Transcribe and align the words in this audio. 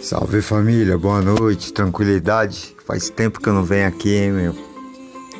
Salve 0.00 0.42
família, 0.42 0.98
boa 0.98 1.22
noite, 1.22 1.72
tranquilidade. 1.72 2.76
Faz 2.86 3.08
tempo 3.08 3.40
que 3.40 3.48
eu 3.48 3.54
não 3.54 3.64
venho 3.64 3.88
aqui, 3.88 4.14
hein, 4.14 4.32
meu. 4.32 4.54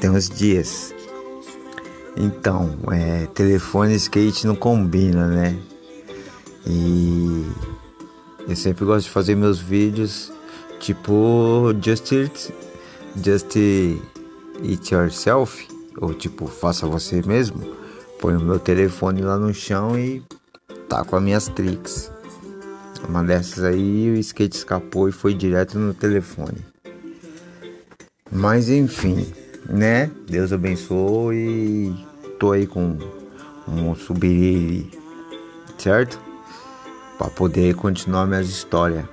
Tem 0.01 0.09
uns 0.09 0.29
dias. 0.29 0.95
Então, 2.17 2.71
é, 2.91 3.27
telefone 3.27 3.93
e 3.93 3.97
skate 3.97 4.47
não 4.47 4.57
combina, 4.57 5.27
né? 5.27 5.59
E 6.67 7.45
eu 8.49 8.57
sempre 8.57 8.85
gosto 8.85 9.07
de 9.07 9.11
fazer 9.11 9.35
meus 9.35 9.59
vídeos 9.59 10.33
tipo 10.81 11.75
Just 11.83 12.13
It, 12.13 12.55
Just 13.23 13.57
It 13.57 14.95
Yourself, 14.95 15.69
ou 15.99 16.15
tipo 16.15 16.47
faça 16.47 16.87
você 16.87 17.23
mesmo. 17.23 17.61
Põe 18.21 18.37
o 18.37 18.41
meu 18.41 18.59
telefone 18.59 19.21
lá 19.21 19.37
no 19.37 19.53
chão 19.53 19.99
e 19.99 20.23
tá 20.89 21.05
com 21.05 21.17
as 21.17 21.23
minhas 21.23 21.49
tricks. 21.49 22.14
Uma 23.09 23.23
dessas 23.23 23.63
aí 23.63 24.11
o 24.11 24.17
skate 24.17 24.57
escapou 24.57 25.09
e 25.09 25.13
foi 25.13 25.35
direto 25.35 25.79
no 25.79 25.93
telefone. 25.93 26.59
Mas 28.31 28.69
enfim, 28.69 29.27
né? 29.69 30.11
Deus 30.27 30.53
abençoe 30.53 31.37
e 31.37 32.07
tô 32.39 32.53
aí 32.53 32.67
com 32.67 32.99
um 33.69 33.95
subir, 33.95 34.91
certo? 35.79 36.19
Para 37.19 37.31
poder 37.31 37.75
continuar 37.75 38.27
minhas 38.27 38.49
histórias. 38.49 39.05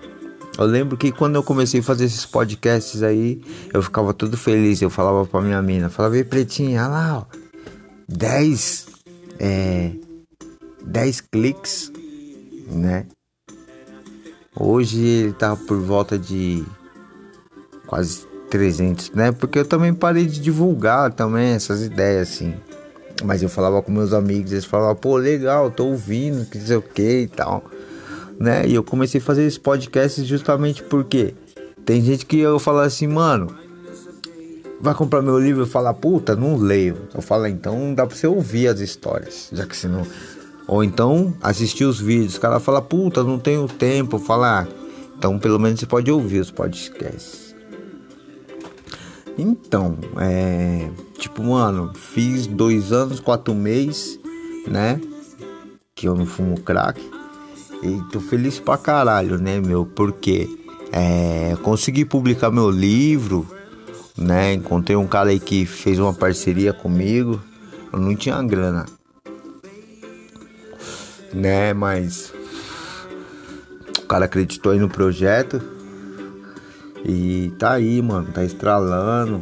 Eu 0.58 0.66
lembro 0.66 0.98
que 0.98 1.12
quando 1.12 1.35
eu 1.35 1.44
comecei 1.44 1.80
a 1.80 1.84
fazer 1.84 2.05
esses 2.05 2.26
podcasts 2.26 3.04
aí, 3.04 3.41
eu 3.73 3.82
ficava 3.82 4.13
todo 4.13 4.35
feliz. 4.38 4.82
Eu 4.82 4.90
falava 4.90 5.26
pra 5.26 5.41
minha 5.41 5.62
mina, 5.62 5.90
falava, 5.90 6.18
ei 6.18 6.23
pretinha, 6.23 6.82
olha 6.82 6.90
lá, 6.90 7.18
ó, 7.20 7.26
10 8.08 8.88
é, 9.40 9.91
10 10.85 11.21
cliques, 11.21 11.91
né? 12.68 13.08
Hoje 14.55 15.00
ele 15.00 15.34
tá 15.34 15.55
por 15.55 15.80
volta 15.80 16.20
de 16.20 16.64
quase 17.88 18.27
300, 18.49 19.12
né? 19.12 19.32
Porque 19.32 19.60
eu 19.60 19.66
também 19.66 19.94
parei 19.94 20.26
de 20.26 20.41
divulgar 20.41 21.13
também 21.13 21.54
essas 21.54 21.84
ideias 21.84 22.30
assim. 22.30 22.54
Mas 23.24 23.41
eu 23.41 23.49
falava 23.49 23.82
com 23.82 23.91
meus 23.91 24.13
amigos, 24.13 24.52
eles 24.52 24.66
falavam, 24.66 24.96
pô, 24.96 25.16
legal, 25.16 25.72
tô 25.72 25.85
ouvindo, 25.85 26.46
que 26.49 26.60
sei 26.60 26.76
o 26.76 26.82
que 26.82 27.22
e 27.22 27.27
tal. 27.27 27.63
Né? 28.40 28.68
E 28.68 28.76
eu 28.76 28.84
comecei 28.84 29.22
a 29.22 29.24
fazer 29.24 29.44
esse 29.44 29.60
podcast 29.60 30.24
justamente 30.26 30.84
porque 30.84 31.34
tem 31.85 32.02
gente 32.02 32.26
que 32.26 32.40
eu 32.40 32.60
falo 32.60 32.79
assim, 32.79 33.07
mano, 33.07 33.55
vai 34.82 34.94
comprar 34.94 35.22
meu 35.22 35.40
livro 35.40 35.63
e 35.63 35.68
fala, 35.68 35.94
puta, 35.94 36.35
não 36.35 36.57
leio. 36.57 37.07
Eu 37.13 37.22
falo, 37.22 37.48
então 37.48 37.94
dá 37.94 38.05
pra 38.05 38.16
você 38.16 38.27
ouvir 38.27 38.68
as 38.68 38.79
histórias, 38.79 39.49
já 39.54 39.66
que 39.66 39.77
você 39.77 39.88
não 39.88 40.05
ou 40.72 40.86
então 40.86 41.34
assistir 41.41 41.84
os 41.84 42.00
vídeos. 42.00 42.38
O 42.38 42.40
cara 42.40 42.58
fala, 42.58 42.82
puta, 42.82 43.26
não 43.26 43.38
tenho 43.38 43.68
tempo. 43.68 44.18
Falar, 44.18 44.70
ah, 44.70 44.74
então 45.18 45.38
pelo 45.38 45.60
menos 45.60 45.82
você 45.82 45.86
pode 45.86 46.10
ouvir 46.10 46.40
os 46.40 46.50
podcasts. 46.50 47.54
Então, 49.38 49.98
é. 50.18 50.90
Tipo, 51.18 51.44
mano, 51.44 51.91
fiz 51.94 52.48
dois 52.48 52.94
anos, 52.94 53.20
quatro 53.20 53.54
meses, 53.54 54.18
né? 54.66 55.02
Que 55.94 56.08
eu 56.08 56.16
não 56.16 56.26
fumo 56.26 56.58
crack. 56.62 57.02
E 57.84 58.02
tô 58.10 58.22
feliz 58.22 58.58
pra 58.58 58.78
caralho, 58.78 59.38
né, 59.38 59.60
meu? 59.60 59.85
Porque 59.85 60.48
é, 60.90 61.54
consegui 61.63 62.06
publicar 62.06 62.50
meu 62.50 62.70
livro, 62.70 63.46
né? 64.18 64.53
Encontrei 64.53 64.96
um 64.96 65.06
cara 65.06 65.31
aí 65.31 65.40
que 65.40 65.66
fez 65.66 66.00
uma 66.00 66.13
parceria 66.13 66.72
comigo. 66.72 67.41
Eu 67.91 68.00
não 68.00 68.16
tinha 68.16 68.41
grana 68.41 68.85
né? 71.34 71.74
Mas 71.74 72.34
o 74.00 74.06
cara 74.07 74.25
acreditou 74.25 74.72
aí 74.72 74.79
no 74.79 74.90
projeto 74.90 75.62
e 77.06 77.51
tá 77.57 77.72
aí, 77.73 78.01
mano, 78.01 78.31
tá 78.31 78.44
estralando. 78.44 79.41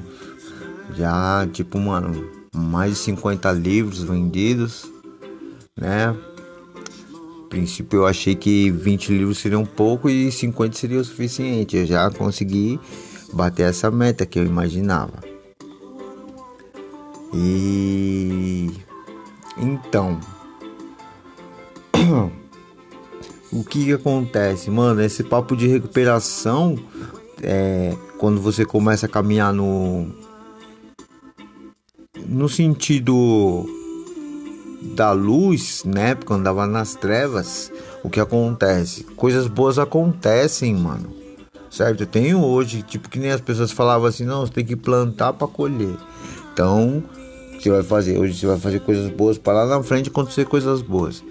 Já, 0.95 1.47
tipo, 1.51 1.79
mano, 1.79 2.29
mais 2.55 2.93
de 2.93 2.99
50 2.99 3.51
livros 3.51 4.01
vendidos, 4.01 4.91
né? 5.77 6.15
A 7.45 7.49
princípio 7.49 7.97
eu 7.97 8.07
achei 8.07 8.35
que 8.35 8.69
20 8.69 9.09
livros 9.11 9.39
seriam 9.39 9.65
pouco 9.65 10.09
e 10.09 10.31
50 10.31 10.77
seria 10.77 10.99
o 10.99 11.03
suficiente. 11.03 11.77
Eu 11.77 11.85
já 11.85 12.09
consegui 12.11 12.79
bater 13.33 13.63
essa 13.63 13.89
meta 13.91 14.25
que 14.25 14.39
eu 14.39 14.45
imaginava. 14.45 15.19
E 17.33 18.71
então, 19.57 20.19
o 23.51 23.63
que, 23.63 23.91
acontece, 23.93 24.69
mano? 24.69 25.01
Esse 25.01 25.23
papo 25.23 25.55
de 25.55 25.67
recuperação, 25.67 26.77
é, 27.41 27.95
quando 28.17 28.41
você 28.41 28.65
começa 28.65 29.05
a 29.05 29.09
caminhar 29.09 29.53
no 29.53 30.07
no 32.27 32.47
sentido 32.49 33.65
da 34.95 35.11
luz, 35.11 35.83
né? 35.85 36.15
Quando 36.15 36.41
andava 36.41 36.67
nas 36.67 36.95
trevas, 36.95 37.71
o 38.03 38.09
que 38.09 38.19
acontece? 38.19 39.03
Coisas 39.15 39.47
boas 39.47 39.79
acontecem, 39.79 40.75
mano. 40.75 41.13
Certo? 41.69 42.01
Eu 42.01 42.07
tenho 42.07 42.43
hoje, 42.43 42.81
tipo 42.81 43.09
que 43.09 43.19
nem 43.19 43.31
as 43.31 43.41
pessoas 43.41 43.71
falavam 43.71 44.07
assim, 44.07 44.25
não, 44.25 44.41
você 44.41 44.53
tem 44.53 44.65
que 44.65 44.75
plantar 44.75 45.33
para 45.33 45.47
colher. 45.47 45.95
Então, 46.53 47.03
você 47.59 47.69
vai 47.69 47.83
fazer, 47.83 48.17
hoje 48.17 48.39
você 48.39 48.47
vai 48.47 48.57
fazer 48.57 48.79
coisas 48.79 49.09
boas 49.11 49.37
para 49.37 49.63
lá 49.63 49.77
na 49.77 49.83
frente 49.83 50.09
acontecer 50.09 50.45
coisas 50.45 50.81
boas. 50.81 51.23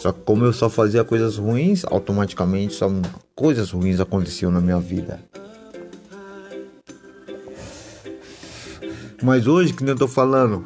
Só 0.00 0.12
que 0.12 0.20
como 0.22 0.46
eu 0.46 0.52
só 0.54 0.70
fazia 0.70 1.04
coisas 1.04 1.36
ruins, 1.36 1.84
automaticamente 1.84 2.72
só 2.72 2.90
coisas 3.34 3.70
ruins 3.70 4.00
aconteciam 4.00 4.50
na 4.50 4.58
minha 4.58 4.80
vida. 4.80 5.22
Mas 9.22 9.46
hoje, 9.46 9.74
que 9.74 9.84
nem 9.84 9.92
eu 9.92 9.98
tô 9.98 10.08
falando, 10.08 10.64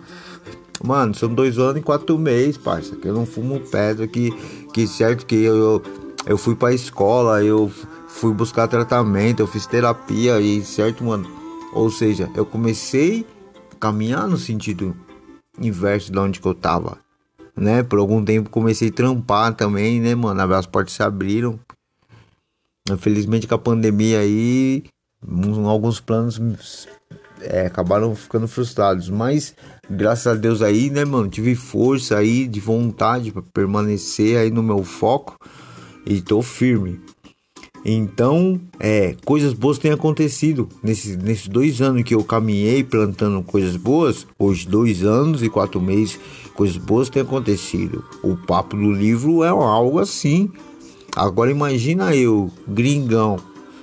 mano, 0.84 1.12
são 1.16 1.34
dois 1.34 1.58
anos 1.58 1.78
e 1.78 1.82
quatro 1.82 2.16
meses, 2.16 2.56
parça, 2.56 2.94
que 2.94 3.08
eu 3.08 3.12
não 3.12 3.26
fumo 3.26 3.58
pedra, 3.58 4.06
que, 4.06 4.30
que 4.72 4.86
certo 4.86 5.26
que 5.26 5.34
eu, 5.34 5.56
eu, 5.56 5.82
eu 6.26 6.38
fui 6.38 6.54
pra 6.54 6.72
escola, 6.72 7.42
eu 7.42 7.68
fui 8.06 8.32
buscar 8.32 8.68
tratamento, 8.68 9.40
eu 9.40 9.48
fiz 9.48 9.66
terapia 9.66 10.40
e 10.40 10.62
certo, 10.62 11.02
mano. 11.02 11.28
Ou 11.72 11.90
seja, 11.90 12.30
eu 12.36 12.46
comecei 12.46 13.26
a 13.72 13.74
caminhar 13.80 14.28
no 14.28 14.36
sentido 14.36 14.94
inverso 15.60 16.12
de 16.12 16.18
onde 16.20 16.38
que 16.38 16.46
eu 16.46 16.54
tava 16.54 17.03
né? 17.56 17.82
Por 17.82 17.98
algum 17.98 18.24
tempo 18.24 18.50
comecei 18.50 18.88
a 18.88 18.92
trampar 18.92 19.54
também, 19.54 20.00
né, 20.00 20.14
mano? 20.14 20.54
As 20.54 20.66
portas 20.66 20.94
se 20.94 21.02
abriram. 21.02 21.58
Infelizmente 22.90 23.46
com 23.46 23.54
a 23.54 23.58
pandemia 23.58 24.20
aí, 24.20 24.84
alguns 25.66 26.00
planos 26.00 26.86
é, 27.40 27.66
acabaram 27.66 28.14
ficando 28.14 28.46
frustrados. 28.46 29.08
Mas 29.08 29.54
graças 29.88 30.26
a 30.26 30.34
Deus 30.34 30.62
aí, 30.62 30.90
né, 30.90 31.04
mano? 31.04 31.28
Tive 31.28 31.54
força 31.54 32.18
aí, 32.18 32.46
de 32.46 32.60
vontade 32.60 33.32
para 33.32 33.42
permanecer 33.42 34.38
aí 34.38 34.50
no 34.50 34.62
meu 34.62 34.82
foco 34.82 35.38
e 36.06 36.20
tô 36.20 36.42
firme. 36.42 37.00
Então, 37.84 38.58
é, 38.80 39.14
coisas 39.26 39.52
boas 39.52 39.76
têm 39.76 39.90
acontecido 39.90 40.68
nesses, 40.82 41.46
dois 41.46 41.82
anos 41.82 42.02
que 42.02 42.14
eu 42.14 42.24
caminhei 42.24 42.82
plantando 42.82 43.42
coisas 43.42 43.76
boas. 43.76 44.26
Hoje, 44.38 44.66
dois 44.66 45.04
anos 45.04 45.42
e 45.42 45.50
quatro 45.50 45.80
meses, 45.80 46.18
coisas 46.54 46.78
boas 46.78 47.10
têm 47.10 47.22
acontecido. 47.22 48.02
O 48.22 48.36
papo 48.36 48.74
do 48.74 48.90
livro 48.90 49.44
é 49.44 49.48
algo 49.48 49.98
assim. 49.98 50.50
Agora 51.14 51.50
imagina 51.50 52.16
eu, 52.16 52.50
gringão, 52.66 53.36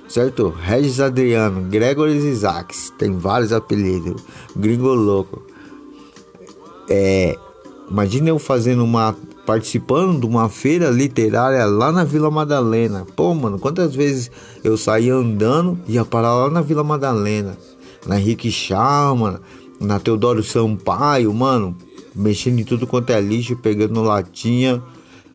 certo? 0.08 0.48
Regis 0.48 1.00
Adriano, 1.00 1.62
Gregory 1.62 2.16
Isaacs, 2.16 2.92
tem 2.98 3.16
vários 3.16 3.52
apelidos, 3.52 4.22
gringo 4.54 4.92
louco. 4.92 5.42
É, 6.90 7.38
imagina 7.88 8.28
eu 8.28 8.38
fazendo 8.38 8.84
uma 8.84 9.16
participando 9.44 10.20
de 10.20 10.26
uma 10.26 10.48
feira 10.48 10.90
literária 10.90 11.64
lá 11.66 11.90
na 11.90 12.04
Vila 12.04 12.30
Madalena. 12.30 13.06
Pô, 13.16 13.34
mano, 13.34 13.58
quantas 13.58 13.94
vezes 13.94 14.30
eu 14.62 14.76
saía 14.76 15.14
andando 15.14 15.78
e 15.86 15.94
ia 15.94 16.04
parar 16.04 16.34
lá 16.34 16.50
na 16.50 16.60
Vila 16.60 16.84
Madalena, 16.84 17.56
na 18.06 18.18
Henrique 18.18 18.50
mano, 19.16 19.40
na 19.80 19.98
Teodoro 19.98 20.42
Sampaio, 20.42 21.32
mano, 21.34 21.76
mexendo 22.14 22.60
em 22.60 22.64
tudo 22.64 22.86
quanto 22.86 23.10
é 23.10 23.20
lixo, 23.20 23.56
pegando 23.56 24.02
latinha, 24.02 24.82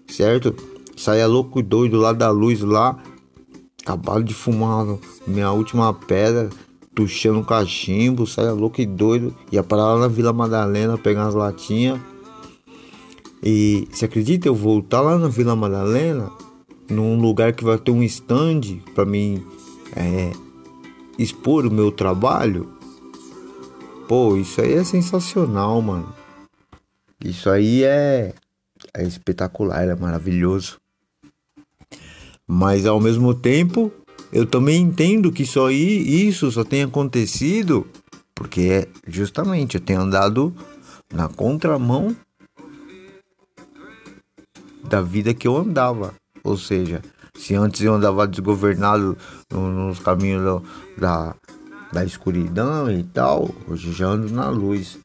certo? 0.07 0.55
Saía 0.95 1.27
louco 1.27 1.59
e 1.59 1.63
doido 1.63 1.97
lá 1.97 2.13
da 2.13 2.29
luz 2.29 2.61
lá, 2.61 2.97
acabado 3.83 4.23
de 4.23 4.33
fumar 4.33 4.85
minha 5.27 5.51
última 5.51 5.93
pedra, 5.93 6.49
tuxando 6.95 7.43
cachimbo, 7.43 8.25
saía 8.25 8.51
louco 8.51 8.81
e 8.81 8.85
doido, 8.85 9.35
ia 9.51 9.61
parar 9.61 9.93
lá 9.93 9.99
na 9.99 10.07
Vila 10.07 10.31
Madalena, 10.31 10.97
pegar 10.97 11.27
as 11.27 11.35
latinhas 11.35 11.99
e 13.43 13.87
se 13.91 14.05
acredita 14.05 14.47
eu 14.47 14.55
voltar 14.55 15.01
lá 15.01 15.17
na 15.17 15.27
Vila 15.27 15.55
Madalena, 15.55 16.31
num 16.89 17.19
lugar 17.19 17.53
que 17.53 17.63
vai 17.63 17.77
ter 17.77 17.91
um 17.91 18.03
stand 18.03 18.79
para 18.95 19.05
mim 19.05 19.45
é, 19.95 20.31
expor 21.17 21.65
o 21.65 21.71
meu 21.71 21.91
trabalho? 21.91 22.71
Pô, 24.07 24.37
isso 24.37 24.61
aí 24.61 24.73
é 24.73 24.83
sensacional, 24.83 25.81
mano. 25.81 26.13
Isso 27.23 27.49
aí 27.49 27.83
é, 27.83 28.33
é 28.93 29.03
espetacular, 29.03 29.87
é 29.87 29.95
maravilhoso. 29.95 30.79
Mas 32.47 32.85
ao 32.85 32.99
mesmo 33.01 33.33
tempo, 33.33 33.91
eu 34.31 34.45
também 34.45 34.81
entendo 34.81 35.31
que 35.31 35.45
só 35.45 35.69
isso 35.69 36.49
só 36.51 36.63
tem 36.63 36.83
acontecido 36.83 37.85
porque 38.37 38.61
é 38.61 38.87
justamente 39.07 39.75
eu 39.75 39.81
tenho 39.81 40.01
andado 40.01 40.55
na 41.11 41.27
contramão 41.27 42.15
da 44.87 45.01
vida 45.01 45.33
que 45.33 45.47
eu 45.47 45.57
andava. 45.57 46.13
Ou 46.43 46.57
seja, 46.57 47.01
se 47.37 47.55
antes 47.55 47.81
eu 47.81 47.93
andava 47.93 48.27
desgovernado 48.27 49.17
nos 49.51 49.99
caminhos 49.99 50.61
da, 50.97 51.35
da 51.91 52.05
escuridão 52.05 52.89
e 52.91 53.03
tal, 53.03 53.49
hoje 53.67 53.91
já 53.91 54.07
ando 54.07 54.29
na 54.33 54.49
luz. 54.49 54.97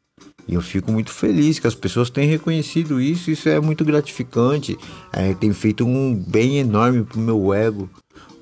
E 0.47 0.55
eu 0.55 0.61
fico 0.61 0.91
muito 0.91 1.11
feliz 1.11 1.59
que 1.59 1.67
as 1.67 1.75
pessoas 1.75 2.11
têm 2.11 2.29
reconhecido 2.29 3.01
isso, 3.01 3.31
isso 3.31 3.49
é 3.49 3.61
muito 3.61 3.85
gratificante. 3.85 4.77
É, 5.13 5.35
tem 5.35 5.53
feito 5.53 5.87
um 5.87 6.15
bem 6.15 6.59
enorme 6.59 7.05
pro 7.05 7.21
meu 7.21 7.55
ego, 7.55 7.89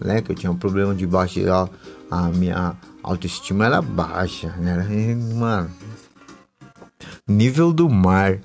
né? 0.00 0.22
Que 0.22 0.32
eu 0.32 0.37
tinha 0.37 0.50
um 0.50 0.56
problema 0.56 0.94
de 0.94 1.06
baixar 1.06 1.69
a 2.10 2.28
minha 2.28 2.76
autoestima 3.02 3.66
era 3.66 3.81
baixa, 3.81 4.48
né? 4.56 5.14
Mano, 5.34 5.70
nível 7.26 7.72
do 7.72 7.88
mar. 7.88 8.40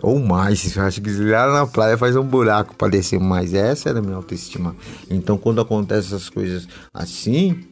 Ou 0.00 0.18
mais, 0.18 0.74
eu 0.74 0.82
acho 0.82 1.02
que 1.02 1.10
lá 1.10 1.52
na 1.52 1.66
praia 1.66 1.98
faz 1.98 2.16
um 2.16 2.24
buraco 2.24 2.74
para 2.74 2.88
descer 2.88 3.20
mais. 3.20 3.52
Essa 3.52 3.90
era 3.90 3.98
a 3.98 4.02
minha 4.02 4.16
autoestima. 4.16 4.74
Então, 5.10 5.36
quando 5.36 5.60
acontecem 5.60 6.16
essas 6.16 6.30
coisas 6.30 6.66
assim, 6.94 7.62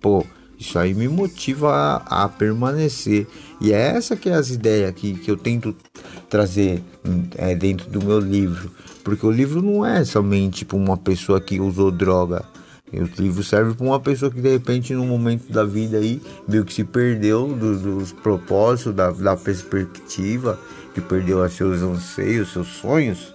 pô, 0.00 0.24
isso 0.58 0.78
aí 0.78 0.94
me 0.94 1.08
motiva 1.08 1.72
a, 1.72 2.24
a, 2.24 2.28
permanecer. 2.28 3.26
E 3.60 3.72
é 3.72 3.96
essa 3.96 4.14
que 4.14 4.28
é 4.28 4.34
as 4.34 4.50
ideias 4.50 4.92
que, 4.92 5.14
que 5.14 5.30
eu 5.30 5.36
tento 5.36 5.74
trazer 6.28 6.82
é, 7.36 7.54
dentro 7.54 7.88
do 7.90 8.04
meu 8.04 8.18
livro. 8.18 8.70
Porque 9.02 9.26
o 9.26 9.30
livro 9.30 9.60
não 9.60 9.84
é 9.84 10.04
somente 10.04 10.58
tipo, 10.58 10.76
uma 10.76 10.96
pessoa 10.96 11.40
que 11.40 11.60
usou 11.60 11.90
droga. 11.90 12.44
O 12.92 13.20
livro 13.20 13.42
serve 13.42 13.74
para 13.74 13.84
uma 13.84 13.98
pessoa 13.98 14.30
que 14.30 14.40
de 14.40 14.50
repente 14.50 14.94
num 14.94 15.06
momento 15.06 15.50
da 15.50 15.64
vida 15.64 15.98
aí 15.98 16.22
meio 16.46 16.64
que 16.64 16.72
se 16.72 16.84
perdeu 16.84 17.48
do, 17.48 17.76
dos 17.76 18.12
propósitos, 18.12 18.94
da, 18.94 19.10
da 19.10 19.36
perspectiva, 19.36 20.58
que 20.94 21.00
perdeu 21.00 21.46
seus 21.50 21.82
anseios, 21.82 22.52
seus 22.52 22.68
sonhos. 22.68 23.34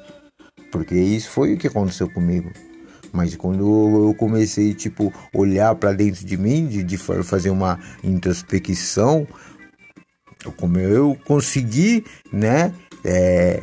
Porque 0.71 0.95
isso 0.95 1.29
foi 1.29 1.53
o 1.53 1.57
que 1.57 1.67
aconteceu 1.67 2.09
comigo. 2.09 2.49
Mas 3.11 3.35
quando 3.35 4.07
eu 4.07 4.13
comecei, 4.15 4.73
tipo, 4.73 5.11
olhar 5.33 5.75
para 5.75 5.93
dentro 5.93 6.25
de 6.25 6.37
mim, 6.37 6.67
de, 6.67 6.83
de 6.83 6.97
fazer 6.97 7.49
uma 7.49 7.79
introspecção, 8.03 9.27
como 10.57 10.79
eu 10.79 11.17
consegui, 11.25 12.05
né, 12.31 12.73
é, 13.03 13.61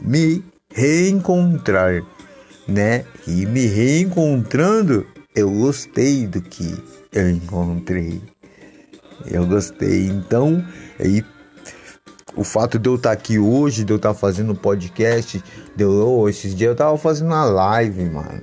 me 0.00 0.42
reencontrar, 0.72 2.02
né, 2.66 3.04
e 3.26 3.46
me 3.46 3.66
reencontrando, 3.66 5.06
eu 5.34 5.50
gostei 5.50 6.26
do 6.26 6.40
que 6.40 6.74
eu 7.12 7.28
encontrei. 7.28 8.20
Eu 9.26 9.46
gostei. 9.46 10.06
Então, 10.06 10.64
aí 10.98 11.22
o 12.36 12.44
fato 12.44 12.78
de 12.78 12.88
eu 12.88 12.94
estar 12.94 13.12
aqui 13.12 13.38
hoje, 13.38 13.84
de 13.84 13.92
eu 13.92 13.96
estar 13.96 14.14
fazendo 14.14 14.54
podcast, 14.54 15.42
de 15.74 15.84
eu, 15.84 16.28
esses 16.28 16.54
dias 16.54 16.70
eu 16.70 16.76
tava 16.76 16.96
fazendo 16.96 17.34
a 17.34 17.44
live, 17.44 18.04
mano. 18.04 18.42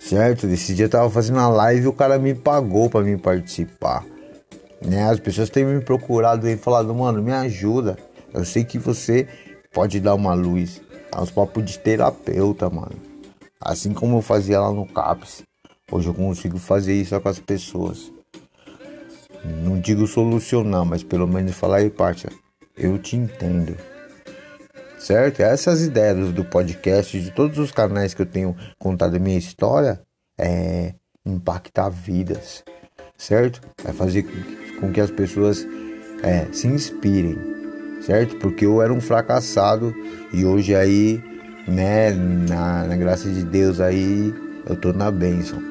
Certo? 0.00 0.46
Esse 0.46 0.74
dia 0.74 0.86
eu 0.86 0.90
tava 0.90 1.10
fazendo 1.10 1.38
a 1.38 1.48
live 1.48 1.84
e 1.84 1.88
o 1.88 1.92
cara 1.92 2.18
me 2.18 2.34
pagou 2.34 2.88
para 2.88 3.04
mim 3.04 3.18
participar. 3.18 4.04
Né? 4.80 5.08
As 5.08 5.20
pessoas 5.20 5.50
têm 5.50 5.64
me 5.64 5.80
procurado 5.80 6.48
e 6.48 6.56
falado, 6.56 6.94
mano, 6.94 7.22
me 7.22 7.32
ajuda. 7.32 7.98
Eu 8.32 8.44
sei 8.44 8.64
que 8.64 8.78
você 8.78 9.26
pode 9.72 10.00
dar 10.00 10.14
uma 10.14 10.34
luz. 10.34 10.80
Uns 11.16 11.30
papos 11.30 11.64
de 11.64 11.78
terapeuta, 11.78 12.70
mano. 12.70 12.96
Assim 13.60 13.92
como 13.92 14.18
eu 14.18 14.22
fazia 14.22 14.60
lá 14.60 14.72
no 14.72 14.86
CAPS. 14.86 15.42
Hoje 15.90 16.08
eu 16.08 16.14
consigo 16.14 16.58
fazer 16.58 16.94
isso 16.94 17.18
com 17.20 17.28
as 17.28 17.40
pessoas. 17.40 18.12
Não 19.64 19.80
digo 19.80 20.06
solucionar, 20.06 20.84
mas 20.84 21.02
pelo 21.02 21.26
menos 21.26 21.54
falar 21.54 21.78
aí, 21.78 21.90
parça 21.90 22.28
eu 22.78 22.98
te 22.98 23.16
entendo. 23.16 23.76
Certo? 24.98 25.40
Essas 25.40 25.82
ideias 25.82 26.32
do 26.32 26.44
podcast, 26.44 27.20
de 27.20 27.30
todos 27.30 27.58
os 27.58 27.70
canais 27.70 28.14
que 28.14 28.22
eu 28.22 28.26
tenho 28.26 28.56
contado 28.78 29.20
minha 29.20 29.38
história, 29.38 30.00
é 30.36 30.94
impactar 31.24 31.88
vidas, 31.88 32.64
certo? 33.16 33.60
É 33.84 33.92
fazer 33.92 34.26
com 34.80 34.90
que 34.90 35.00
as 35.00 35.10
pessoas 35.10 35.66
é, 36.22 36.46
se 36.52 36.66
inspirem, 36.66 37.38
certo? 38.02 38.36
Porque 38.36 38.66
eu 38.66 38.82
era 38.82 38.92
um 38.92 39.00
fracassado 39.00 39.94
e 40.32 40.44
hoje 40.44 40.74
aí, 40.74 41.22
né, 41.66 42.10
na, 42.12 42.84
na 42.84 42.96
graça 42.96 43.28
de 43.28 43.44
Deus 43.44 43.80
aí, 43.80 44.34
eu 44.66 44.76
tô 44.76 44.92
na 44.92 45.10
bênção. 45.10 45.62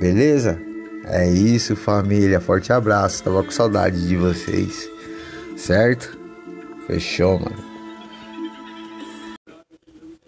Beleza? 0.00 0.58
É 1.04 1.28
isso, 1.28 1.74
família. 1.76 2.40
Forte 2.40 2.72
abraço. 2.72 3.24
Tava 3.24 3.42
com 3.42 3.50
saudade 3.50 4.06
de 4.06 4.16
vocês, 4.16 4.88
certo? 5.56 6.19
Fechou, 6.90 7.38
mano. 7.38 7.56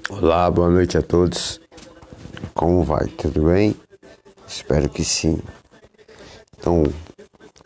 Olá, 0.08 0.48
boa 0.48 0.70
noite 0.70 0.96
a 0.96 1.02
todos. 1.02 1.60
Como 2.54 2.84
vai? 2.84 3.08
Tudo 3.08 3.46
bem? 3.46 3.74
Espero 4.46 4.88
que 4.88 5.04
sim. 5.04 5.40
Então, 6.56 6.84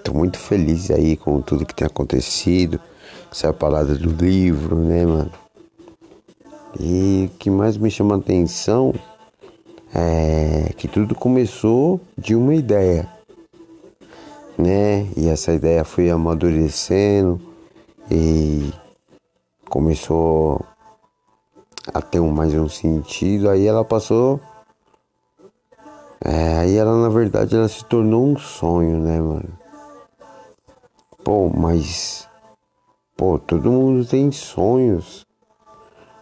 tô 0.02 0.14
muito 0.14 0.38
feliz 0.38 0.90
aí 0.90 1.14
com 1.14 1.42
tudo 1.42 1.66
que 1.66 1.74
tem 1.74 1.86
acontecido. 1.86 2.80
Essa 3.30 3.50
a 3.50 3.52
palavra 3.52 3.96
do 3.96 4.08
livro, 4.08 4.76
né, 4.76 5.04
mano? 5.04 5.32
E 6.80 7.30
o 7.30 7.38
que 7.38 7.50
mais 7.50 7.76
me 7.76 7.90
chama 7.90 8.14
a 8.14 8.18
atenção 8.18 8.94
é 9.94 10.72
que 10.74 10.88
tudo 10.88 11.14
começou 11.14 12.00
de 12.16 12.34
uma 12.34 12.54
ideia, 12.54 13.06
né? 14.56 15.06
E 15.14 15.28
essa 15.28 15.52
ideia 15.52 15.84
foi 15.84 16.08
amadurecendo 16.08 17.38
e 18.10 18.72
começou 19.68 20.64
a 21.92 22.00
ter 22.00 22.20
mais 22.20 22.54
um 22.54 22.68
sentido, 22.68 23.48
aí 23.48 23.66
ela 23.66 23.84
passou. 23.84 24.40
É, 26.24 26.58
aí 26.58 26.76
ela 26.76 26.96
na 26.96 27.08
verdade 27.08 27.54
ela 27.54 27.68
se 27.68 27.84
tornou 27.84 28.26
um 28.26 28.36
sonho, 28.36 28.98
né, 28.98 29.20
mano? 29.20 29.58
Pô, 31.22 31.48
mas. 31.48 32.28
Pô, 33.16 33.38
todo 33.38 33.70
mundo 33.70 34.06
tem 34.06 34.30
sonhos. 34.30 35.26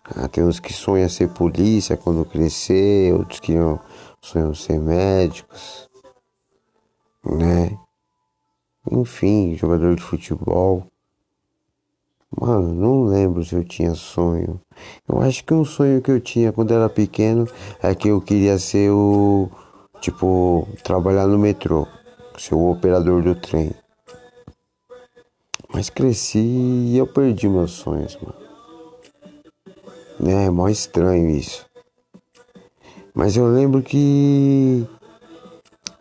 Ah, 0.04 0.28
tem 0.28 0.44
uns 0.44 0.60
que 0.60 0.72
sonham 0.72 1.08
ser 1.08 1.28
polícia 1.32 1.96
quando 1.96 2.24
crescer, 2.24 3.14
outros 3.14 3.40
que 3.40 3.54
sonham 4.20 4.54
ser 4.54 4.78
médicos, 4.78 5.88
né? 7.24 7.78
Enfim, 8.90 9.54
jogador 9.56 9.96
de 9.96 10.02
futebol. 10.02 10.86
Mano, 12.40 12.74
não 12.74 13.04
lembro 13.04 13.44
se 13.44 13.54
eu 13.54 13.62
tinha 13.62 13.94
sonho. 13.94 14.60
Eu 15.08 15.20
acho 15.20 15.44
que 15.44 15.54
um 15.54 15.64
sonho 15.64 16.02
que 16.02 16.10
eu 16.10 16.20
tinha 16.20 16.52
quando 16.52 16.74
era 16.74 16.88
pequeno 16.88 17.46
é 17.82 17.94
que 17.94 18.08
eu 18.08 18.20
queria 18.20 18.58
ser 18.58 18.90
o. 18.90 19.48
Tipo, 20.00 20.68
trabalhar 20.82 21.26
no 21.26 21.38
metrô, 21.38 21.86
ser 22.36 22.54
o 22.54 22.70
operador 22.70 23.22
do 23.22 23.34
trem. 23.34 23.72
Mas 25.72 25.88
cresci 25.88 26.38
e 26.38 26.98
eu 26.98 27.06
perdi 27.06 27.48
meus 27.48 27.72
sonhos, 27.72 28.18
mano. 28.20 28.34
É, 30.26 30.46
é 30.46 30.50
mó 30.50 30.68
estranho 30.68 31.30
isso. 31.30 31.64
Mas 33.14 33.36
eu 33.36 33.46
lembro 33.46 33.80
que. 33.82 34.86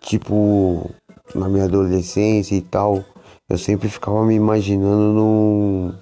Tipo, 0.02 0.90
na 1.34 1.48
minha 1.48 1.66
adolescência 1.66 2.56
e 2.56 2.62
tal, 2.62 3.04
eu 3.48 3.58
sempre 3.58 3.88
ficava 3.88 4.26
me 4.26 4.36
imaginando 4.36 5.14
num 5.14 5.94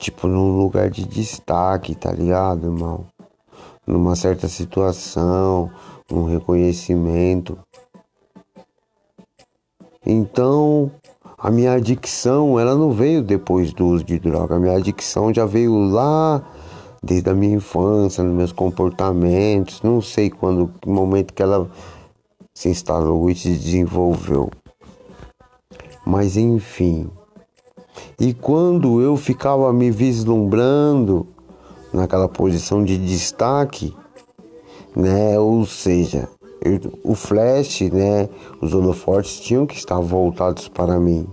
tipo, 0.00 0.26
num 0.26 0.56
lugar 0.56 0.90
de 0.90 1.04
destaque, 1.04 1.94
tá 1.94 2.10
ligado, 2.10 2.66
irmão? 2.66 3.04
Numa 3.86 4.16
certa 4.16 4.48
situação, 4.48 5.70
um 6.10 6.24
reconhecimento. 6.24 7.58
Então, 10.04 10.90
a 11.36 11.50
minha 11.50 11.72
adicção, 11.74 12.58
ela 12.58 12.74
não 12.74 12.92
veio 12.92 13.22
depois 13.22 13.72
do 13.74 13.86
uso 13.86 14.02
de 14.02 14.18
droga. 14.18 14.56
A 14.56 14.58
minha 14.58 14.76
adicção 14.76 15.32
já 15.32 15.44
veio 15.44 15.76
lá 15.90 16.42
desde 17.02 17.28
a 17.28 17.34
minha 17.34 17.56
infância, 17.56 18.24
nos 18.24 18.34
meus 18.34 18.52
comportamentos. 18.52 19.82
Não 19.82 20.00
sei 20.00 20.30
quando, 20.30 20.72
que 20.80 20.88
momento 20.88 21.34
que 21.34 21.42
ela 21.42 21.70
se 22.54 22.70
instalou 22.70 23.28
e 23.28 23.34
se 23.34 23.50
desenvolveu. 23.50 24.50
Mas 26.06 26.38
enfim, 26.38 27.10
e 28.18 28.34
quando 28.34 29.00
eu 29.00 29.16
ficava 29.16 29.72
me 29.72 29.90
vislumbrando 29.90 31.26
naquela 31.92 32.28
posição 32.28 32.84
de 32.84 32.98
destaque, 32.98 33.94
né, 34.94 35.38
ou 35.38 35.64
seja, 35.66 36.28
eu, 36.60 36.78
o 37.02 37.14
flash, 37.14 37.80
né, 37.82 38.28
os 38.60 38.74
holofortes 38.74 39.40
tinham 39.40 39.66
que 39.66 39.76
estar 39.76 39.98
voltados 40.00 40.68
para 40.68 40.98
mim. 41.00 41.26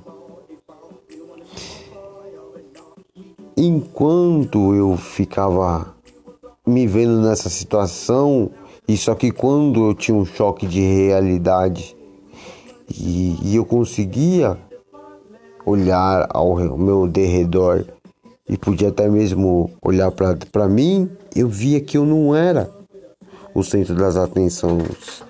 Enquanto 3.56 4.74
eu 4.76 4.96
ficava 4.96 5.96
me 6.66 6.86
vendo 6.86 7.22
nessa 7.22 7.50
situação, 7.50 8.52
e 8.88 8.96
só 8.96 9.16
que 9.16 9.32
quando 9.32 9.90
eu 9.90 9.94
tinha 9.94 10.16
um 10.16 10.26
choque 10.26 10.66
de 10.66 10.80
realidade 10.80 11.98
e, 12.90 13.38
e 13.42 13.56
eu 13.56 13.66
conseguia 13.66 14.58
olhar 15.68 16.30
ao 16.30 16.78
meu 16.78 17.06
derredor 17.06 17.86
e 18.48 18.58
podia 18.58 18.88
até 18.88 19.10
mesmo 19.10 19.70
olhar 19.82 20.10
para 20.12 20.68
mim, 20.70 21.12
eu 21.36 21.50
via 21.50 21.82
que 21.82 21.98
eu 21.98 22.06
não 22.06 22.34
era 22.34 22.72
o 23.54 23.62
centro 23.62 23.94
das 23.94 24.16
atenções. 24.16 25.22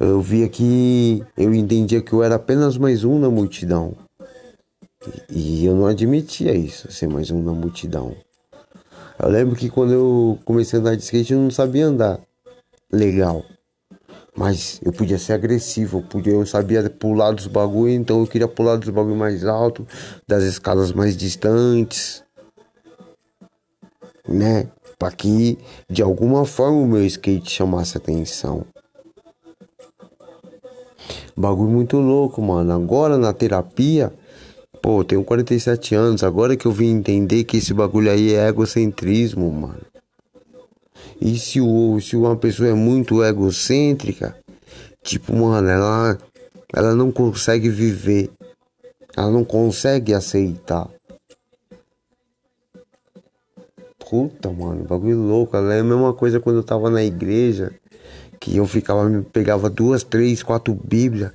Eu 0.00 0.22
via 0.22 0.48
que 0.48 1.22
eu 1.36 1.54
entendia 1.54 2.00
que 2.00 2.14
eu 2.14 2.22
era 2.22 2.36
apenas 2.36 2.78
mais 2.78 3.04
um 3.04 3.18
na 3.18 3.28
multidão. 3.28 3.92
E 5.30 5.66
eu 5.66 5.74
não 5.74 5.86
admitia 5.86 6.54
isso, 6.54 6.90
ser 6.90 7.06
mais 7.06 7.30
um 7.30 7.42
na 7.42 7.52
multidão. 7.52 8.16
Eu 9.22 9.28
lembro 9.28 9.54
que 9.54 9.68
quando 9.68 9.92
eu 9.92 10.38
comecei 10.46 10.78
a 10.78 10.80
andar 10.80 10.96
de 10.96 11.02
skate 11.02 11.34
eu 11.34 11.40
não 11.40 11.50
sabia 11.50 11.86
andar 11.86 12.18
legal. 12.90 13.44
Mas 14.36 14.80
eu 14.84 14.92
podia 14.92 15.18
ser 15.18 15.34
agressivo, 15.34 15.98
eu, 15.98 16.02
podia, 16.02 16.32
eu 16.32 16.44
sabia 16.44 16.90
pular 16.90 17.30
dos 17.30 17.46
bagulho, 17.46 17.92
então 17.92 18.20
eu 18.20 18.26
queria 18.26 18.48
pular 18.48 18.76
dos 18.76 18.88
bagulho 18.88 19.14
mais 19.14 19.44
alto, 19.44 19.86
das 20.26 20.42
escadas 20.42 20.90
mais 20.90 21.16
distantes, 21.16 22.24
né? 24.28 24.68
Para 24.98 25.12
que 25.12 25.56
de 25.88 26.02
alguma 26.02 26.44
forma 26.44 26.78
o 26.78 26.86
meu 26.86 27.04
skate 27.06 27.48
chamasse 27.48 27.96
atenção. 27.96 28.64
Bagulho 31.36 31.70
muito 31.70 31.98
louco, 31.98 32.42
mano. 32.42 32.72
Agora 32.72 33.16
na 33.16 33.32
terapia, 33.32 34.12
pô, 34.82 35.00
eu 35.00 35.04
tenho 35.04 35.24
47 35.24 35.94
anos, 35.94 36.24
agora 36.24 36.56
que 36.56 36.66
eu 36.66 36.72
vim 36.72 36.90
entender 36.90 37.44
que 37.44 37.58
esse 37.58 37.72
bagulho 37.72 38.10
aí 38.10 38.34
é 38.34 38.48
egocentrismo, 38.48 39.50
mano. 39.50 39.93
E 41.24 41.38
se, 41.38 41.58
o, 41.58 41.98
se 42.02 42.16
uma 42.16 42.36
pessoa 42.36 42.68
é 42.68 42.74
muito 42.74 43.24
egocêntrica, 43.24 44.36
tipo, 45.02 45.34
mano, 45.34 45.66
ela, 45.66 46.18
ela 46.70 46.94
não 46.94 47.10
consegue 47.10 47.70
viver. 47.70 48.30
Ela 49.16 49.30
não 49.30 49.42
consegue 49.42 50.12
aceitar. 50.12 50.86
Puta, 53.98 54.50
mano, 54.50 54.84
bagulho 54.84 55.18
louco. 55.18 55.56
É 55.56 55.80
a 55.80 55.82
mesma 55.82 56.12
coisa 56.12 56.38
quando 56.38 56.56
eu 56.56 56.62
tava 56.62 56.90
na 56.90 57.02
igreja 57.02 57.72
que 58.38 58.54
eu 58.54 58.66
ficava, 58.66 59.08
pegava 59.32 59.70
duas, 59.70 60.02
três, 60.02 60.42
quatro 60.42 60.74
bíblias. 60.74 61.32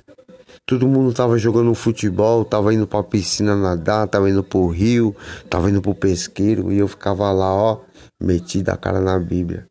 Todo 0.64 0.86
mundo 0.86 1.12
tava 1.12 1.36
jogando 1.36 1.74
futebol, 1.74 2.44
tava 2.44 2.72
indo 2.72 2.86
pra 2.86 3.02
piscina 3.02 3.56
nadar, 3.56 4.06
tava 4.06 4.30
indo 4.30 4.44
pro 4.44 4.68
rio, 4.68 5.16
tava 5.48 5.68
indo 5.68 5.82
pro 5.82 5.96
pesqueiro, 5.96 6.70
e 6.70 6.78
eu 6.78 6.86
ficava 6.86 7.32
lá, 7.32 7.52
ó, 7.52 7.80
metido 8.22 8.68
a 8.68 8.76
cara 8.76 9.00
na 9.00 9.18
Bíblia. 9.18 9.66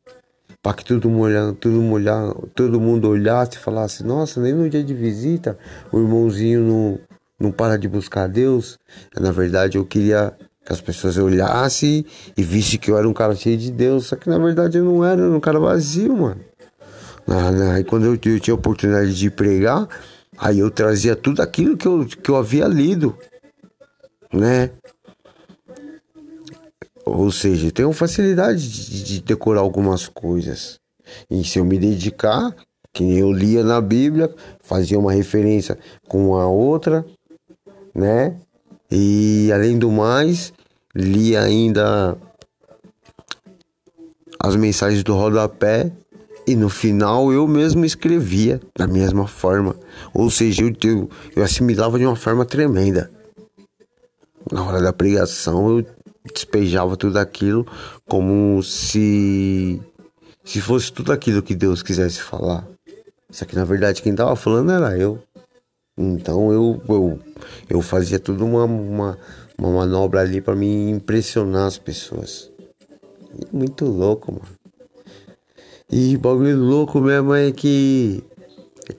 Para 0.61 0.73
que 0.73 0.83
todo 0.83 1.09
mundo, 1.09 1.21
olhando, 1.21 1.55
todo, 1.55 1.81
mundo 1.81 2.51
todo 2.53 2.81
mundo 2.81 3.09
olhasse 3.09 3.55
e 3.55 3.59
falasse, 3.59 4.03
nossa, 4.03 4.41
nem 4.41 4.53
no 4.53 4.69
dia 4.69 4.83
de 4.83 4.93
visita 4.93 5.57
o 5.91 5.99
irmãozinho 5.99 6.61
não, 6.61 6.99
não 7.39 7.51
para 7.51 7.77
de 7.77 7.87
buscar 7.87 8.27
Deus. 8.27 8.77
Na 9.17 9.31
verdade, 9.31 9.77
eu 9.77 9.85
queria 9.85 10.33
que 10.65 10.73
as 10.73 10.81
pessoas 10.81 11.17
olhassem 11.17 12.05
e 12.35 12.43
vissem 12.43 12.77
que 12.79 12.91
eu 12.91 12.97
era 12.97 13.07
um 13.07 13.13
cara 13.13 13.35
cheio 13.35 13.57
de 13.57 13.71
Deus. 13.71 14.07
Só 14.07 14.15
que 14.15 14.29
na 14.29 14.37
verdade 14.37 14.77
eu 14.77 14.83
não 14.83 15.03
era, 15.03 15.21
eu 15.21 15.27
era 15.27 15.37
um 15.37 15.39
cara 15.39 15.59
vazio, 15.59 16.15
mano. 16.15 16.41
Aí 17.73 17.83
quando 17.83 18.05
eu, 18.05 18.13
eu 18.13 18.39
tinha 18.39 18.53
a 18.53 18.57
oportunidade 18.57 19.15
de 19.15 19.29
pregar, 19.29 19.87
aí 20.37 20.59
eu 20.59 20.69
trazia 20.69 21.15
tudo 21.15 21.41
aquilo 21.41 21.77
que 21.77 21.87
eu, 21.87 22.05
que 22.05 22.29
eu 22.29 22.35
havia 22.35 22.67
lido, 22.67 23.15
né? 24.33 24.71
Ou 27.05 27.31
seja, 27.31 27.67
eu 27.67 27.71
tenho 27.71 27.93
facilidade 27.93 28.67
de, 28.67 29.03
de 29.03 29.21
decorar 29.21 29.61
algumas 29.61 30.07
coisas. 30.07 30.79
E 31.29 31.43
se 31.43 31.59
eu 31.59 31.65
me 31.65 31.77
dedicar, 31.77 32.55
que 32.93 33.17
eu 33.17 33.31
lia 33.31 33.63
na 33.63 33.81
Bíblia, 33.81 34.33
fazia 34.61 34.99
uma 34.99 35.11
referência 35.11 35.77
com 36.07 36.35
a 36.35 36.47
outra, 36.47 37.05
né? 37.93 38.35
E 38.91 39.51
além 39.53 39.77
do 39.77 39.91
mais, 39.91 40.51
lia 40.95 41.41
ainda 41.41 42.17
as 44.39 44.55
mensagens 44.55 45.03
do 45.03 45.13
rodapé 45.13 45.91
e 46.47 46.55
no 46.55 46.69
final 46.69 47.31
eu 47.31 47.47
mesmo 47.47 47.85
escrevia 47.85 48.59
da 48.75 48.87
mesma 48.87 49.27
forma. 49.27 49.75
Ou 50.13 50.31
seja, 50.31 50.63
eu, 50.63 51.09
eu 51.35 51.43
assimilava 51.43 51.99
de 51.99 52.05
uma 52.05 52.15
forma 52.15 52.45
tremenda. 52.45 53.11
Na 54.51 54.63
hora 54.63 54.81
da 54.81 54.91
pregação 54.91 55.77
eu 55.77 55.85
despejava 56.25 56.97
tudo 56.97 57.17
aquilo 57.17 57.65
como 58.07 58.61
se 58.63 59.81
se 60.43 60.61
fosse 60.61 60.91
tudo 60.91 61.11
aquilo 61.11 61.43
que 61.43 61.55
Deus 61.55 61.83
quisesse 61.83 62.21
falar. 62.21 62.67
Só 63.29 63.45
que 63.45 63.55
na 63.55 63.65
verdade 63.65 64.01
quem 64.01 64.11
estava 64.11 64.35
falando 64.35 64.71
era 64.71 64.97
eu. 64.97 65.21
Então 65.97 66.51
eu 66.51 66.81
eu, 66.87 67.19
eu 67.69 67.81
fazia 67.81 68.19
tudo 68.19 68.45
uma, 68.45 68.63
uma, 68.63 69.17
uma 69.57 69.71
manobra 69.71 70.21
ali 70.21 70.41
para 70.41 70.55
me 70.55 70.89
impressionar 70.89 71.67
as 71.67 71.77
pessoas. 71.77 72.51
Muito 73.51 73.85
louco, 73.85 74.31
mano. 74.31 74.59
E 75.91 76.15
bagulho 76.17 76.55
louco 76.55 77.01
mesmo 77.01 77.33
é 77.33 77.51
que, 77.51 78.23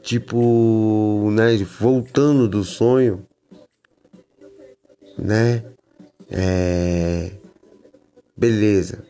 tipo, 0.03 1.31
né, 1.31 1.57
voltando 1.79 2.49
do 2.49 2.65
sonho, 2.65 3.25
né, 5.17 5.63
é. 6.31 7.31
Beleza. 8.37 9.05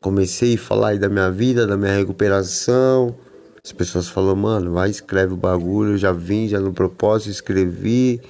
Comecei 0.00 0.54
a 0.54 0.58
falar 0.58 0.98
da 0.98 1.08
minha 1.08 1.30
vida, 1.30 1.66
da 1.66 1.76
minha 1.76 1.96
recuperação. 1.96 3.14
As 3.62 3.72
pessoas 3.72 4.08
falam, 4.08 4.36
mano, 4.36 4.72
vai 4.72 4.90
escreve 4.90 5.34
o 5.34 5.36
bagulho. 5.36 5.92
Eu 5.92 5.98
já 5.98 6.12
vim, 6.12 6.48
já 6.48 6.60
no 6.60 6.72
propósito, 6.72 7.30
escrevi. 7.30 8.20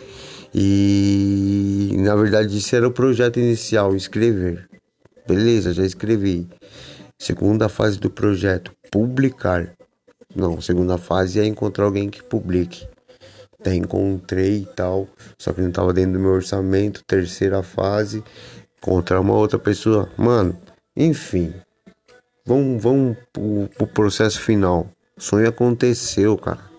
E 0.55 1.95
na 1.99 2.17
verdade 2.17 2.57
isso 2.57 2.75
era 2.75 2.89
o 2.89 2.91
projeto 2.91 3.39
inicial, 3.39 3.95
escrever. 3.95 4.69
Beleza, 5.27 5.73
já 5.73 5.85
escrevi. 5.85 6.49
Segunda 7.19 7.69
fase 7.69 7.99
do 7.99 8.11
projeto, 8.11 8.73
publicar. 8.91 9.73
Não, 10.35 10.61
segunda 10.61 10.99
fase 10.99 11.39
é 11.39 11.45
encontrar 11.45 11.85
alguém 11.85 12.11
que 12.11 12.23
publique. 12.23 12.87
Até 13.61 13.75
encontrei 13.75 14.63
e 14.63 14.67
tal, 14.67 15.07
só 15.39 15.53
que 15.53 15.61
não 15.61 15.69
estava 15.69 15.93
dentro 15.93 16.15
do 16.15 16.19
meu 16.19 16.31
orçamento. 16.33 17.05
Terceira 17.05 17.63
fase, 17.63 18.25
encontrar 18.79 19.21
uma 19.21 19.35
outra 19.35 19.59
pessoa. 19.59 20.09
Mano, 20.17 20.59
enfim, 20.97 21.53
vamos, 22.47 22.83
vamos 22.83 23.19
pro, 23.33 23.69
pro 23.77 23.87
processo 23.87 24.41
final. 24.41 24.91
O 25.17 25.21
sonho 25.21 25.47
aconteceu, 25.47 26.39
cara. 26.39 26.71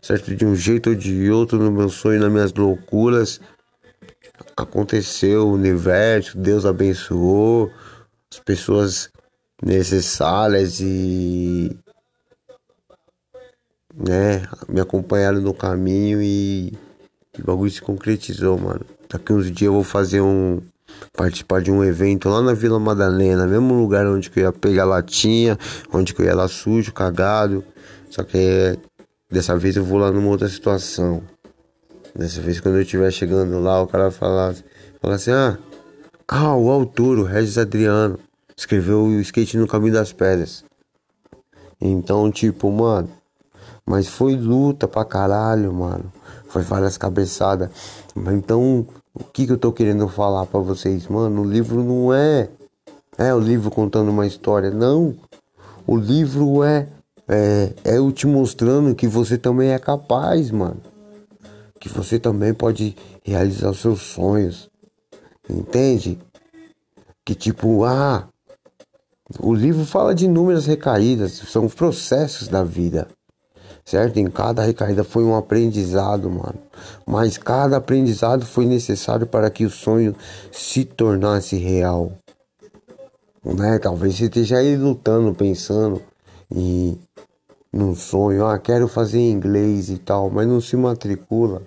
Certo? 0.00 0.34
De 0.34 0.46
um 0.46 0.56
jeito 0.56 0.90
ou 0.90 0.96
de 0.96 1.30
outro, 1.30 1.58
no 1.58 1.70
meu 1.70 1.90
sonho, 1.90 2.20
nas 2.20 2.32
minhas 2.32 2.52
loucuras, 2.52 3.40
aconteceu. 4.56 5.46
O 5.48 5.52
universo, 5.52 6.38
Deus 6.38 6.64
abençoou, 6.64 7.70
as 8.32 8.38
pessoas 8.38 9.10
necessárias 9.62 10.80
e 10.80 11.76
né, 13.96 14.42
me 14.68 14.80
acompanharam 14.80 15.40
no 15.40 15.54
caminho 15.54 16.20
e, 16.22 16.72
o 17.38 17.44
bagulho 17.44 17.70
se 17.70 17.80
concretizou, 17.82 18.58
mano. 18.58 18.80
Daqui 19.08 19.32
uns 19.32 19.46
dias 19.46 19.62
eu 19.62 19.72
vou 19.72 19.84
fazer 19.84 20.20
um 20.20 20.60
participar 21.12 21.60
de 21.60 21.70
um 21.70 21.82
evento 21.82 22.28
lá 22.28 22.40
na 22.40 22.52
Vila 22.52 22.78
Madalena, 22.78 23.46
mesmo 23.46 23.74
lugar 23.74 24.06
onde 24.06 24.30
eu 24.34 24.42
ia 24.44 24.52
pegar 24.52 24.84
latinha, 24.84 25.58
onde 25.92 26.14
eu 26.16 26.24
ia 26.24 26.34
lá 26.34 26.48
sujo, 26.48 26.92
cagado. 26.92 27.64
Só 28.10 28.22
que 28.22 28.78
dessa 29.30 29.56
vez 29.56 29.76
eu 29.76 29.84
vou 29.84 29.98
lá 29.98 30.10
numa 30.10 30.28
outra 30.28 30.48
situação. 30.48 31.22
Dessa 32.14 32.40
vez 32.40 32.60
quando 32.60 32.76
eu 32.76 32.82
estiver 32.82 33.10
chegando 33.10 33.58
lá, 33.60 33.82
o 33.82 33.86
cara 33.86 34.10
vai 34.10 34.12
falar 34.12 34.54
assim, 35.02 35.32
ah, 35.32 35.58
ah, 36.28 36.54
o 36.56 36.70
autor, 36.70 37.18
o 37.18 37.24
Regis 37.24 37.58
Adriano 37.58 38.18
escreveu 38.56 39.02
o 39.02 39.20
skate 39.20 39.56
no 39.56 39.66
caminho 39.66 39.94
das 39.94 40.12
pedras. 40.12 40.64
Então, 41.80 42.30
tipo, 42.30 42.70
mano, 42.70 43.10
mas 43.86 44.08
foi 44.08 44.34
luta 44.36 44.88
pra 44.88 45.04
caralho, 45.04 45.72
mano. 45.72 46.12
Foi 46.48 46.62
várias 46.62 46.96
cabeçadas. 46.96 47.70
Então, 48.32 48.86
o 49.12 49.24
que, 49.24 49.46
que 49.46 49.52
eu 49.52 49.58
tô 49.58 49.72
querendo 49.72 50.08
falar 50.08 50.46
para 50.46 50.60
vocês, 50.60 51.06
mano? 51.08 51.42
O 51.42 51.44
livro 51.44 51.82
não 51.82 52.12
é. 52.12 52.48
É 53.18 53.32
o 53.34 53.38
livro 53.38 53.70
contando 53.70 54.10
uma 54.10 54.26
história, 54.26 54.70
não. 54.70 55.14
O 55.86 55.96
livro 55.96 56.62
é. 56.62 56.88
É, 57.26 57.72
é 57.84 57.98
eu 57.98 58.12
te 58.12 58.26
mostrando 58.26 58.94
que 58.94 59.06
você 59.06 59.38
também 59.38 59.70
é 59.70 59.78
capaz, 59.78 60.50
mano. 60.50 60.80
Que 61.78 61.88
você 61.88 62.18
também 62.18 62.54
pode 62.54 62.96
realizar 63.22 63.70
os 63.70 63.80
seus 63.80 64.00
sonhos. 64.02 64.70
Entende? 65.48 66.18
Que 67.24 67.34
tipo, 67.34 67.84
ah, 67.84 68.28
o 69.38 69.54
livro 69.54 69.84
fala 69.84 70.14
de 70.14 70.26
inúmeras 70.26 70.66
recaídas, 70.66 71.32
são 71.32 71.68
processos 71.68 72.48
da 72.48 72.62
vida. 72.62 73.08
Certo? 73.84 74.16
Em 74.18 74.30
cada 74.30 74.62
recaída 74.62 75.04
foi 75.04 75.24
um 75.24 75.36
aprendizado, 75.36 76.30
mano. 76.30 76.58
Mas 77.06 77.36
cada 77.36 77.76
aprendizado 77.76 78.46
foi 78.46 78.64
necessário 78.64 79.26
para 79.26 79.50
que 79.50 79.66
o 79.66 79.70
sonho 79.70 80.14
se 80.50 80.84
tornasse 80.84 81.56
real. 81.56 82.12
né? 83.44 83.78
Talvez 83.78 84.16
você 84.16 84.24
esteja 84.24 84.58
aí 84.58 84.76
lutando, 84.76 85.34
pensando 85.34 86.00
em 86.50 86.98
num 87.74 87.94
sonho, 87.94 88.46
ah, 88.46 88.56
quero 88.56 88.86
fazer 88.86 89.18
inglês 89.18 89.90
e 89.90 89.98
tal, 89.98 90.30
mas 90.30 90.46
não 90.46 90.60
se 90.60 90.76
matricula. 90.76 91.60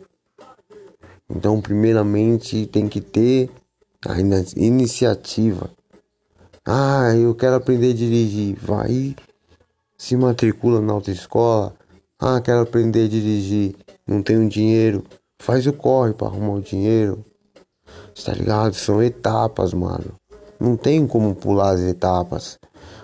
Então, 1.29 1.59
primeiramente, 1.59 2.65
tem 2.65 2.87
que 2.87 3.01
ter 3.01 3.49
a 4.07 4.17
iniciativa. 4.55 5.69
Ah, 6.65 7.13
eu 7.13 7.35
quero 7.35 7.55
aprender 7.55 7.91
a 7.91 7.93
dirigir. 7.93 8.55
Vai, 8.55 9.15
se 9.97 10.15
matricula 10.15 10.79
na 10.79 10.93
autoescola. 10.93 11.75
Ah, 12.19 12.41
quero 12.41 12.61
aprender 12.61 13.05
a 13.05 13.07
dirigir. 13.07 13.75
Não 14.07 14.23
tenho 14.23 14.49
dinheiro. 14.49 15.03
Faz 15.39 15.67
o 15.67 15.73
corre 15.73 16.13
para 16.13 16.27
arrumar 16.27 16.53
o 16.53 16.61
dinheiro. 16.61 17.23
Tá 18.25 18.33
ligado? 18.33 18.73
São 18.73 19.01
etapas, 19.03 19.73
mano. 19.73 20.13
Não 20.59 20.75
tem 20.75 21.05
como 21.05 21.35
pular 21.35 21.71
as 21.71 21.81
etapas. 21.81 22.57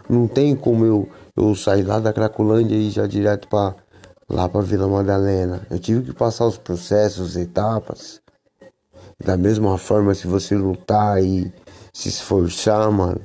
Não 0.10 0.28
tem 0.28 0.56
como 0.56 0.84
eu, 0.84 1.10
eu 1.38 1.56
sair 1.56 1.84
lá 1.84 2.00
da 2.00 2.12
Cracolândia 2.12 2.76
e 2.76 2.88
ir 2.88 2.92
já 2.92 3.06
direto 3.06 3.48
para 3.48 3.76
lá 4.28 4.50
para 4.50 4.62
Vila 4.62 4.88
Madalena. 4.88 5.66
Eu 5.70 5.78
tive 5.78 6.04
que 6.04 6.14
passar 6.14 6.48
os 6.48 6.58
processos, 6.58 7.36
etapas. 7.38 8.20
Da 9.24 9.38
mesma 9.38 9.78
forma, 9.78 10.16
se 10.16 10.28
você 10.28 10.56
lutar 10.56 11.24
e 11.24 11.54
se 11.94 12.10
esforçar, 12.10 12.92
mano, 12.92 13.22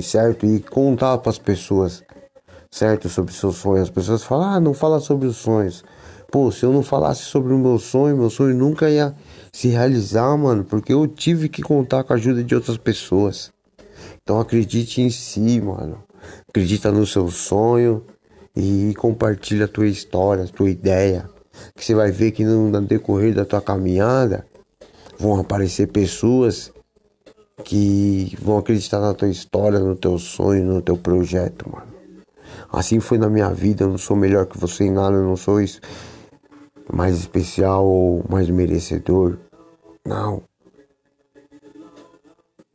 certo? 0.00 0.44
E 0.44 0.60
contar 0.60 1.18
para 1.18 1.30
as 1.30 1.38
pessoas, 1.38 2.02
certo? 2.72 3.08
Sobre 3.08 3.32
seus 3.34 3.56
sonhos. 3.56 3.82
As 3.82 3.90
pessoas 3.90 4.24
falam, 4.24 4.48
ah, 4.48 4.58
não 4.58 4.72
fala 4.72 4.98
sobre 4.98 5.28
os 5.28 5.36
sonhos. 5.36 5.84
Pô, 6.30 6.50
se 6.50 6.64
eu 6.64 6.72
não 6.72 6.82
falasse 6.82 7.24
sobre 7.24 7.52
o 7.52 7.58
meu 7.58 7.78
sonho, 7.78 8.16
meu 8.16 8.30
sonho 8.30 8.56
nunca 8.56 8.88
ia 8.88 9.14
se 9.52 9.68
realizar, 9.68 10.34
mano, 10.38 10.64
porque 10.64 10.92
eu 10.92 11.06
tive 11.06 11.46
que 11.50 11.60
contar 11.60 12.02
com 12.02 12.14
a 12.14 12.16
ajuda 12.16 12.42
de 12.42 12.54
outras 12.54 12.78
pessoas. 12.78 13.52
Então 14.22 14.40
acredite 14.40 15.02
em 15.02 15.10
si, 15.10 15.60
mano. 15.60 16.02
Acredita 16.48 16.90
no 16.90 17.06
seu 17.06 17.28
sonho 17.28 18.02
e 18.56 18.94
compartilha 18.96 19.66
a 19.66 19.68
tua 19.68 19.86
história, 19.86 20.44
a 20.44 20.48
tua 20.48 20.70
ideia. 20.70 21.28
Que 21.76 21.84
você 21.84 21.94
vai 21.94 22.10
ver 22.10 22.30
que 22.30 22.44
no 22.44 22.80
decorrer 22.80 23.34
da 23.34 23.44
tua 23.44 23.60
caminhada 23.60 24.46
vão 25.18 25.38
aparecer 25.38 25.88
pessoas 25.88 26.72
que 27.62 28.34
vão 28.40 28.56
acreditar 28.56 29.00
na 29.00 29.12
tua 29.12 29.28
história, 29.28 29.78
no 29.78 29.94
teu 29.94 30.18
sonho, 30.18 30.64
no 30.64 30.80
teu 30.80 30.96
projeto, 30.96 31.70
mano. 31.70 32.01
Assim 32.72 33.00
foi 33.00 33.18
na 33.18 33.28
minha 33.28 33.50
vida, 33.50 33.84
eu 33.84 33.88
não 33.90 33.98
sou 33.98 34.16
melhor 34.16 34.46
que 34.46 34.56
você 34.56 34.84
em 34.84 34.90
nada, 34.90 35.16
eu 35.16 35.24
não 35.24 35.36
sou 35.36 35.60
isso 35.60 35.80
mais 36.90 37.18
especial 37.18 37.84
ou 37.84 38.24
mais 38.28 38.48
merecedor. 38.48 39.38
Não. 40.04 40.42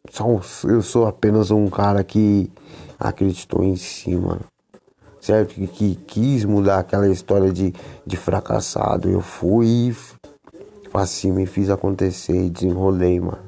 Só, 0.09 0.39
eu 0.65 0.81
sou 0.81 1.05
apenas 1.05 1.51
um 1.51 1.67
cara 1.67 2.03
que 2.03 2.51
acreditou 2.99 3.63
em 3.63 3.75
si, 3.75 4.15
mano. 4.15 4.45
Certo? 5.19 5.55
Que, 5.55 5.67
que 5.67 5.95
quis 5.95 6.45
mudar 6.45 6.79
aquela 6.79 7.09
história 7.09 7.51
de, 7.51 7.73
de 8.05 8.15
fracassado. 8.15 9.09
Eu 9.09 9.21
fui 9.21 9.95
pra 10.91 11.05
cima 11.05 11.41
e 11.41 11.45
fiz 11.45 11.69
acontecer 11.69 12.45
e 12.45 12.49
desenrolei, 12.49 13.19
mano. 13.19 13.43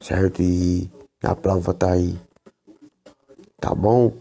Certo? 0.00 0.42
E 0.42 0.90
a 1.22 1.34
prova 1.34 1.72
tá 1.72 1.92
aí. 1.92 2.18
Tá 3.60 3.74
bom? 3.74 4.12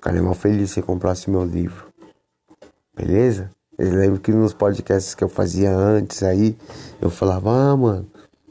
Ficaria 0.00 0.22
mal 0.22 0.32
feliz 0.32 0.70
se 0.70 0.80
comprasse 0.80 1.28
meu 1.28 1.44
livro. 1.44 1.84
Beleza? 2.96 3.50
Eu 3.78 3.90
lembro 3.90 4.18
que 4.18 4.32
nos 4.32 4.54
podcasts 4.54 5.14
que 5.14 5.22
eu 5.22 5.28
fazia 5.28 5.76
antes 5.76 6.22
aí, 6.22 6.56
eu 7.02 7.10
falava, 7.10 7.50
ah, 7.50 7.76
mano, 7.76 8.06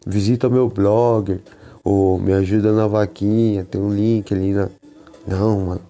visita 0.06 0.48
meu 0.48 0.70
blog, 0.70 1.42
ou 1.84 2.20
me 2.20 2.34
ajuda 2.34 2.72
na 2.72 2.86
vaquinha, 2.86 3.66
tem 3.66 3.82
um 3.82 3.92
link 3.92 4.32
ali 4.32 4.54
na. 4.54 4.70
Não, 5.26 5.60
mano. 5.62 5.82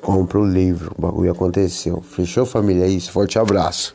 Compra 0.00 0.40
o 0.40 0.44
livro, 0.44 0.92
o 0.98 1.00
bagulho 1.00 1.30
aconteceu. 1.30 2.02
Fechou, 2.02 2.44
família? 2.44 2.86
É 2.86 2.88
isso. 2.88 3.12
Forte 3.12 3.38
abraço. 3.38 3.94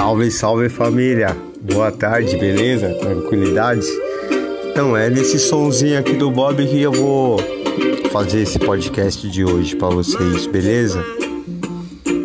Salve, 0.00 0.30
salve 0.30 0.68
família! 0.70 1.36
Boa 1.60 1.92
tarde, 1.92 2.34
beleza? 2.38 2.88
Tranquilidade? 2.94 3.86
Então, 4.70 4.96
é 4.96 5.10
nesse 5.10 5.38
sonzinho 5.38 5.98
aqui 5.98 6.14
do 6.14 6.30
Bob 6.30 6.66
que 6.66 6.80
eu 6.80 6.90
vou 6.90 7.38
fazer 8.10 8.40
esse 8.40 8.58
podcast 8.58 9.28
de 9.28 9.44
hoje 9.44 9.76
para 9.76 9.90
vocês, 9.90 10.46
beleza? 10.46 11.04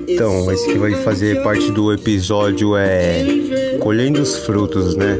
Então, 0.07 0.49
esse 0.53 0.71
que 0.71 0.77
vai 0.77 0.93
fazer 1.03 1.43
parte 1.43 1.69
do 1.69 1.91
episódio 1.91 2.77
é 2.77 3.77
Colhendo 3.81 4.21
os 4.21 4.37
Frutos, 4.37 4.95
né? 4.95 5.19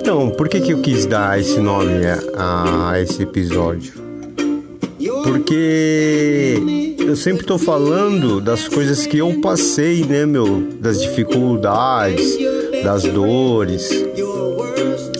Então, 0.00 0.30
por 0.30 0.48
que, 0.48 0.60
que 0.60 0.72
eu 0.72 0.82
quis 0.82 1.06
dar 1.06 1.38
esse 1.38 1.60
nome 1.60 2.04
a, 2.34 2.90
a 2.90 3.00
esse 3.00 3.22
episódio? 3.22 3.92
Porque 5.22 6.60
eu 7.06 7.14
sempre 7.14 7.46
tô 7.46 7.56
falando 7.56 8.40
das 8.40 8.66
coisas 8.66 9.06
que 9.06 9.18
eu 9.18 9.40
passei, 9.40 10.04
né, 10.04 10.26
meu? 10.26 10.68
Das 10.80 11.00
dificuldades, 11.00 12.36
das 12.82 13.04
dores, 13.04 13.88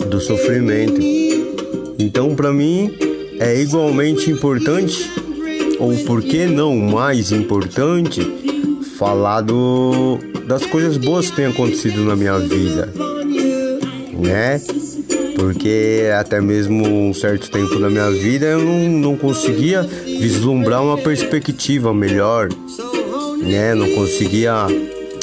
do 0.09 0.19
sofrimento. 0.19 0.99
Então, 1.97 2.35
para 2.35 2.51
mim, 2.51 2.93
é 3.39 3.59
igualmente 3.61 4.29
importante, 4.29 5.09
ou 5.79 5.95
por 6.05 6.21
que 6.21 6.45
não 6.45 6.75
mais 6.75 7.31
importante, 7.31 8.21
falar 8.97 9.41
do, 9.41 10.19
das 10.45 10.65
coisas 10.65 10.97
boas 10.97 11.29
que 11.29 11.37
têm 11.37 11.45
acontecido 11.45 12.03
na 12.03 12.17
minha 12.17 12.37
vida, 12.37 12.93
né? 14.13 14.59
Porque 15.37 16.09
até 16.19 16.41
mesmo 16.41 16.83
um 16.87 17.13
certo 17.13 17.51
tempo 17.51 17.79
da 17.79 17.89
minha 17.89 18.09
vida 18.09 18.47
eu 18.47 18.59
não, 18.59 18.89
não 18.89 19.15
conseguia 19.15 19.83
vislumbrar 19.83 20.83
uma 20.83 20.97
perspectiva 20.97 21.93
melhor, 21.93 22.49
né? 23.43 23.75
Não 23.75 23.91
conseguia 23.91 24.65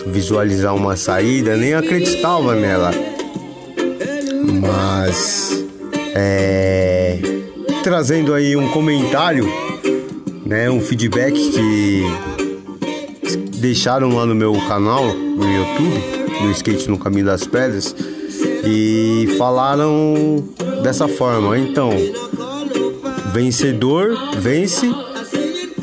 visualizar 0.07 0.75
uma 0.75 0.95
saída, 0.95 1.57
nem 1.57 1.75
acreditava 1.75 2.55
nela. 2.55 2.93
Mas 4.61 5.65
é, 6.15 7.19
trazendo 7.83 8.35
aí 8.35 8.57
um 8.57 8.69
comentário, 8.69 9.47
né, 10.47 10.71
um 10.71 10.81
feedback 10.81 11.35
que 11.35 12.05
deixaram 13.59 14.15
lá 14.15 14.25
no 14.25 14.35
meu 14.35 14.53
canal 14.69 15.05
no 15.05 15.45
YouTube, 15.45 16.43
no 16.43 16.51
Skate 16.53 16.89
no 16.89 16.99
Caminho 16.99 17.27
das 17.27 17.47
Pedras, 17.47 17.97
e 18.67 19.35
falaram 19.39 20.45
dessa 20.83 21.09
forma. 21.09 21.59
Então, 21.59 21.91
vencedor 23.33 24.17
vence 24.39 24.91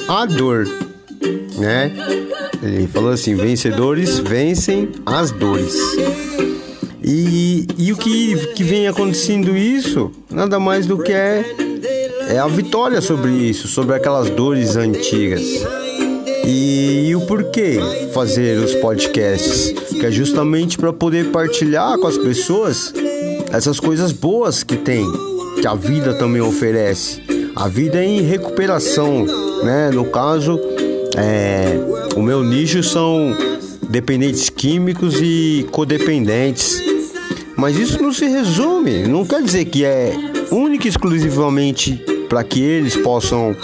a 0.07 0.25
dor, 0.25 0.67
né? 1.57 1.91
Ele 2.61 2.87
falou 2.87 3.11
assim: 3.11 3.35
vencedores 3.35 4.19
vencem 4.19 4.89
as 5.05 5.31
dores. 5.31 5.75
E, 7.03 7.65
e 7.77 7.91
o 7.91 7.97
que, 7.97 8.35
que 8.53 8.63
vem 8.63 8.87
acontecendo 8.87 9.57
isso, 9.57 10.11
nada 10.29 10.59
mais 10.59 10.85
do 10.85 10.99
que 10.99 11.11
é, 11.11 11.43
é 12.29 12.37
a 12.37 12.47
vitória 12.47 13.01
sobre 13.01 13.31
isso, 13.31 13.67
sobre 13.67 13.95
aquelas 13.95 14.29
dores 14.29 14.75
antigas. 14.75 15.41
E, 16.45 17.07
e 17.09 17.15
o 17.15 17.21
porquê 17.21 17.79
fazer 18.13 18.57
os 18.59 18.75
podcasts? 18.75 19.73
Que 20.01 20.07
é 20.07 20.11
justamente 20.11 20.79
para 20.79 20.91
poder 20.91 21.27
partilhar 21.27 21.95
com 21.99 22.07
as 22.07 22.17
pessoas 22.17 22.91
essas 23.51 23.79
coisas 23.79 24.11
boas 24.11 24.63
que 24.63 24.75
tem, 24.75 25.05
que 25.61 25.67
a 25.67 25.75
vida 25.75 26.15
também 26.15 26.41
oferece. 26.41 27.21
A 27.55 27.67
vida 27.67 27.99
é 27.99 28.05
em 28.05 28.21
recuperação, 28.23 29.27
né? 29.63 29.91
No 29.93 30.05
caso, 30.05 30.59
é, 31.15 31.79
o 32.15 32.21
meu 32.23 32.43
nicho 32.43 32.81
são 32.81 33.37
dependentes 33.91 34.49
químicos 34.49 35.21
e 35.21 35.67
codependentes. 35.69 36.81
Mas 37.55 37.77
isso 37.77 38.01
não 38.01 38.11
se 38.11 38.25
resume, 38.25 39.03
não 39.03 39.23
quer 39.23 39.43
dizer 39.43 39.65
que 39.65 39.85
é 39.85 40.15
única 40.49 40.87
e 40.87 40.89
exclusivamente 40.89 42.03
para 42.27 42.43
que 42.43 42.59
eles 42.59 42.95
possam 42.95 43.55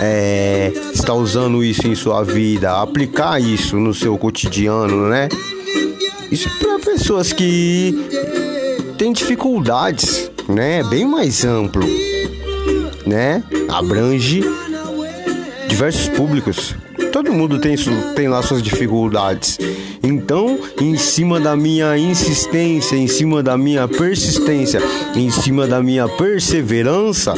é, 0.00 0.72
estar 0.92 1.14
usando 1.14 1.62
isso 1.62 1.86
em 1.86 1.94
sua 1.94 2.24
vida, 2.24 2.82
aplicar 2.82 3.40
isso 3.40 3.76
no 3.76 3.94
seu 3.94 4.18
cotidiano, 4.18 5.08
né? 5.08 5.28
Isso 6.30 6.48
é 6.48 6.52
para 6.58 6.78
pessoas 6.78 7.32
que 7.32 7.94
têm 8.98 9.12
dificuldades, 9.12 10.30
né? 10.48 10.82
Bem 10.84 11.04
mais 11.04 11.44
amplo, 11.44 11.84
né? 13.06 13.42
Abrange 13.68 14.42
diversos 15.68 16.08
públicos. 16.08 16.74
Todo 17.12 17.32
mundo 17.32 17.58
tem, 17.58 17.76
tem 18.14 18.28
lá 18.28 18.42
suas 18.42 18.62
dificuldades. 18.62 19.58
Então, 20.02 20.58
em 20.80 20.96
cima 20.96 21.40
da 21.40 21.56
minha 21.56 21.96
insistência, 21.96 22.96
em 22.96 23.08
cima 23.08 23.42
da 23.42 23.56
minha 23.56 23.88
persistência, 23.88 24.80
em 25.14 25.30
cima 25.30 25.66
da 25.66 25.82
minha 25.82 26.08
perseverança, 26.08 27.34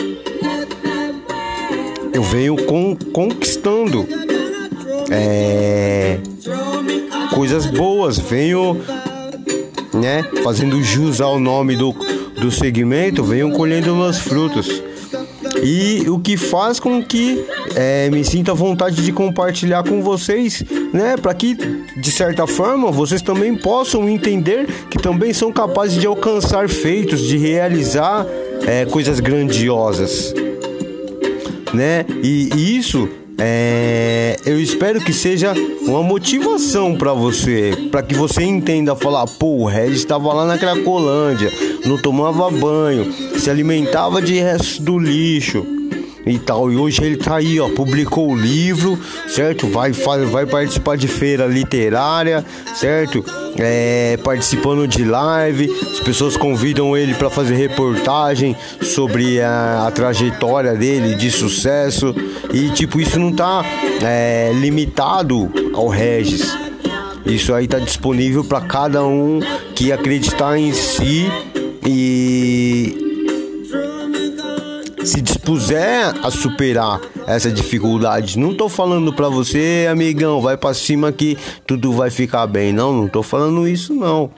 eu 2.12 2.22
venho 2.22 2.56
con 2.64 2.96
conquistando 3.12 4.06
é, 5.10 6.18
coisas 7.34 7.66
boas, 7.66 8.18
venham, 8.18 8.76
né, 9.94 10.24
fazendo 10.42 10.82
jus 10.82 11.20
ao 11.20 11.38
nome 11.38 11.76
do, 11.76 11.92
do 12.40 12.50
segmento, 12.50 13.22
venham 13.24 13.50
colhendo 13.50 13.94
meus 13.94 14.18
frutos. 14.18 14.82
E 15.62 16.08
o 16.08 16.18
que 16.18 16.36
faz 16.36 16.78
com 16.78 17.02
que 17.02 17.44
é, 17.74 18.10
me 18.10 18.24
sinta 18.24 18.54
vontade 18.54 19.04
de 19.04 19.12
compartilhar 19.12 19.82
com 19.82 20.02
vocês, 20.02 20.62
né? 20.92 21.16
Para 21.16 21.34
que, 21.34 21.54
de 21.54 22.10
certa 22.10 22.46
forma, 22.46 22.90
vocês 22.90 23.22
também 23.22 23.56
possam 23.56 24.08
entender 24.08 24.66
que 24.90 24.98
também 24.98 25.32
são 25.32 25.52
capazes 25.52 26.00
de 26.00 26.06
alcançar 26.06 26.68
feitos, 26.68 27.20
de 27.20 27.36
realizar 27.38 28.26
é, 28.66 28.84
coisas 28.84 29.20
grandiosas, 29.20 30.34
né? 31.72 32.04
E, 32.22 32.50
e 32.54 32.76
isso 32.76 33.08
é, 33.40 34.36
eu 34.44 34.60
espero 34.60 35.00
que 35.00 35.12
seja 35.12 35.54
uma 35.82 36.02
motivação 36.02 36.96
para 36.96 37.12
você, 37.12 37.88
para 37.90 38.02
que 38.02 38.14
você 38.14 38.42
entenda 38.42 38.96
falar, 38.96 39.26
pô, 39.26 39.58
o 39.58 39.64
Regis 39.64 39.98
estava 39.98 40.32
lá 40.32 40.44
na 40.44 40.58
Cracolândia, 40.58 41.52
não 41.84 41.96
tomava 41.96 42.50
banho, 42.50 43.12
se 43.38 43.48
alimentava 43.48 44.20
de 44.20 44.34
resto 44.40 44.82
do 44.82 44.98
lixo 44.98 45.64
e 46.26 46.38
tal. 46.38 46.70
E 46.70 46.76
hoje 46.76 47.02
ele 47.04 47.16
tá 47.16 47.36
aí, 47.36 47.60
ó, 47.60 47.68
publicou 47.68 48.30
o 48.30 48.36
livro, 48.36 48.98
certo? 49.28 49.68
Vai, 49.68 49.92
vai 49.92 50.44
participar 50.44 50.96
de 50.96 51.06
feira 51.06 51.46
literária, 51.46 52.44
certo? 52.74 53.24
É, 53.60 54.16
participando 54.22 54.86
de 54.86 55.04
live, 55.04 55.68
as 55.82 56.00
pessoas 56.00 56.36
convidam 56.36 56.96
ele 56.96 57.14
para 57.14 57.28
fazer 57.28 57.54
reportagem 57.54 58.56
sobre 58.80 59.40
a, 59.40 59.86
a, 59.86 59.90
trajetória 59.90 60.74
dele 60.74 61.16
de 61.16 61.30
sucesso 61.30 62.14
e 62.52 62.70
tipo 62.70 63.00
isso 63.00 63.18
não 63.18 63.32
tá 63.32 63.64
é, 64.02 64.52
limitado 64.54 65.50
ao 65.74 65.88
Regis. 65.88 66.56
Isso 67.26 67.52
aí 67.52 67.66
tá 67.66 67.78
disponível 67.78 68.44
para 68.44 68.60
cada 68.60 69.04
um 69.04 69.40
que 69.74 69.92
acreditar 69.92 70.56
em 70.56 70.72
si 70.72 71.30
e 71.84 73.07
se 75.08 75.22
dispuser 75.22 76.14
a 76.22 76.30
superar 76.30 77.00
essa 77.26 77.50
dificuldade, 77.50 78.38
não 78.38 78.54
tô 78.54 78.68
falando 78.68 79.10
para 79.12 79.28
você, 79.28 79.88
amigão, 79.90 80.40
vai 80.40 80.56
para 80.56 80.74
cima 80.74 81.10
que 81.10 81.38
tudo 81.66 81.92
vai 81.92 82.10
ficar 82.10 82.46
bem. 82.46 82.74
Não, 82.74 82.92
não 82.92 83.08
tô 83.08 83.22
falando 83.22 83.66
isso 83.66 83.94
não. 83.94 84.30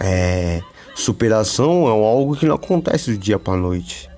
É, 0.00 0.60
superação 0.94 1.86
é 1.86 1.90
algo 1.90 2.34
que 2.36 2.46
não 2.46 2.56
acontece 2.56 3.12
do 3.12 3.18
dia 3.18 3.38
para 3.38 3.56
noite, 3.56 4.10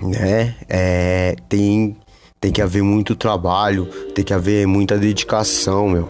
né? 0.00 0.54
É, 0.68 1.34
tem 1.48 1.96
tem 2.40 2.52
que 2.52 2.62
haver 2.62 2.82
muito 2.82 3.16
trabalho, 3.16 3.86
tem 4.14 4.24
que 4.24 4.34
haver 4.34 4.66
muita 4.66 4.96
dedicação, 4.96 5.88
meu. 5.88 6.08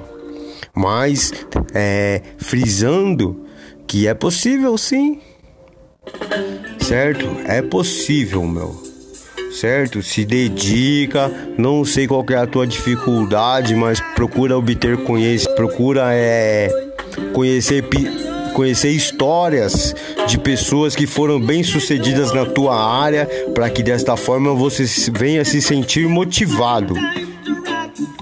Mas 0.74 1.32
é, 1.72 2.20
frisando 2.36 3.46
que 3.86 4.06
é 4.06 4.14
possível 4.14 4.76
sim 4.76 5.20
certo? 6.84 7.26
É 7.46 7.62
possível, 7.62 8.42
meu. 8.44 8.82
Certo? 9.52 10.02
Se 10.02 10.24
dedica, 10.24 11.32
não 11.56 11.84
sei 11.84 12.06
qual 12.06 12.24
é 12.28 12.34
a 12.34 12.46
tua 12.46 12.66
dificuldade, 12.66 13.74
mas 13.74 14.00
procura 14.14 14.58
obter 14.58 14.98
conhecimento, 14.98 15.54
procura 15.54 16.12
é, 16.12 16.68
conhecer 17.32 17.84
conhecer 18.52 18.90
histórias 18.90 19.96
de 20.28 20.38
pessoas 20.38 20.94
que 20.94 21.08
foram 21.08 21.40
bem-sucedidas 21.40 22.32
na 22.32 22.46
tua 22.46 22.76
área, 22.76 23.26
para 23.52 23.68
que 23.68 23.82
desta 23.82 24.16
forma 24.16 24.54
você 24.54 24.84
venha 25.10 25.44
se 25.44 25.60
sentir 25.60 26.06
motivado. 26.06 26.94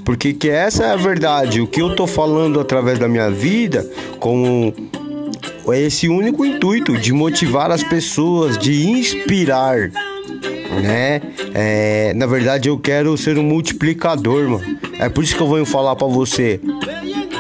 Porque 0.05 0.33
que 0.33 0.49
essa 0.49 0.85
é 0.85 0.91
a 0.91 0.97
verdade, 0.97 1.61
o 1.61 1.67
que 1.67 1.83
eu 1.83 1.95
tô 1.95 2.07
falando 2.07 2.59
através 2.59 2.99
da 2.99 3.09
minha 3.09 3.31
vida, 3.31 3.87
com 4.19 4.73
é 4.97 5.02
esse 5.71 6.09
único 6.09 6.45
intuito 6.45 6.97
de 6.99 7.13
motivar 7.13 7.71
as 7.71 7.83
pessoas, 7.83 8.59
de 8.59 8.89
inspirar, 8.89 9.91
né? 10.83 11.21
É, 11.55 12.13
na 12.15 12.27
verdade, 12.27 12.69
eu 12.69 12.79
quero 12.79 13.17
ser 13.17 13.39
um 13.39 13.43
multiplicador, 13.43 14.49
mano. 14.49 14.79
É 14.99 15.09
por 15.09 15.23
isso 15.23 15.37
que 15.37 15.43
eu 15.43 15.49
venho 15.49 15.67
falar 15.67 15.95
para 15.95 16.07
você. 16.07 16.61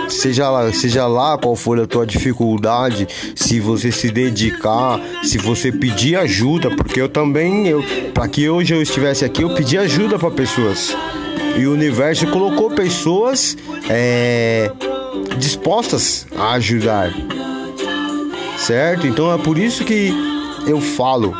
Seja 0.09 0.51
lá, 0.51 0.71
seja 0.73 1.07
lá 1.07 1.39
qual 1.39 1.57
for 1.57 1.81
a 1.81 1.87
tua 1.87 2.07
dificuldade, 2.07 3.09
se 3.35 3.59
você 3.59 3.91
se 3.91 4.11
dedicar, 4.11 5.01
se 5.23 5.39
você 5.39 5.73
pedir 5.73 6.17
ajuda, 6.17 6.71
porque 6.71 7.01
eu 7.01 7.09
também, 7.09 7.67
eu, 7.67 7.83
para 8.13 8.29
que 8.29 8.47
hoje 8.49 8.75
eu 8.75 8.83
estivesse 8.83 9.25
aqui, 9.25 9.43
eu 9.43 9.55
pedi 9.55 9.79
ajuda 9.79 10.19
para 10.19 10.31
pessoas. 10.31 10.95
E 11.59 11.67
o 11.67 11.73
universo 11.73 12.27
colocou 12.27 12.71
pessoas 12.71 13.57
é, 13.89 14.71
dispostas 15.39 16.27
a 16.37 16.53
ajudar 16.53 17.11
certo? 18.63 19.07
Então 19.07 19.33
é 19.33 19.39
por 19.39 19.59
isso 19.59 19.85
que 19.85 20.13
eu 20.67 20.81
falo. 20.81 21.35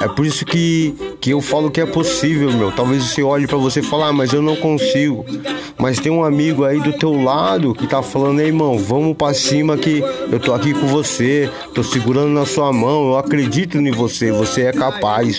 É 0.00 0.08
por 0.08 0.26
isso 0.26 0.44
que, 0.44 0.94
que 1.20 1.30
eu 1.30 1.40
falo 1.40 1.70
que 1.70 1.80
é 1.80 1.86
possível, 1.86 2.52
meu. 2.52 2.72
Talvez 2.72 3.04
você 3.04 3.22
olhe 3.22 3.46
para 3.46 3.56
você 3.56 3.80
e 3.80 3.82
fale, 3.82 4.02
ah, 4.04 4.12
mas 4.12 4.32
eu 4.32 4.42
não 4.42 4.56
consigo. 4.56 5.24
Mas 5.78 5.98
tem 5.98 6.10
um 6.10 6.24
amigo 6.24 6.64
aí 6.64 6.80
do 6.80 6.92
teu 6.92 7.22
lado 7.22 7.74
que 7.74 7.86
tá 7.86 8.02
falando, 8.02 8.40
ei, 8.40 8.48
irmão, 8.48 8.78
vamos 8.78 9.16
para 9.16 9.32
cima 9.32 9.76
que 9.76 10.02
eu 10.30 10.40
tô 10.40 10.52
aqui 10.54 10.72
com 10.74 10.86
você, 10.86 11.48
tô 11.72 11.82
segurando 11.82 12.30
na 12.30 12.44
sua 12.44 12.72
mão, 12.72 13.10
eu 13.10 13.18
acredito 13.18 13.78
em 13.78 13.90
você, 13.92 14.32
você 14.32 14.62
é 14.62 14.72
capaz. 14.72 15.38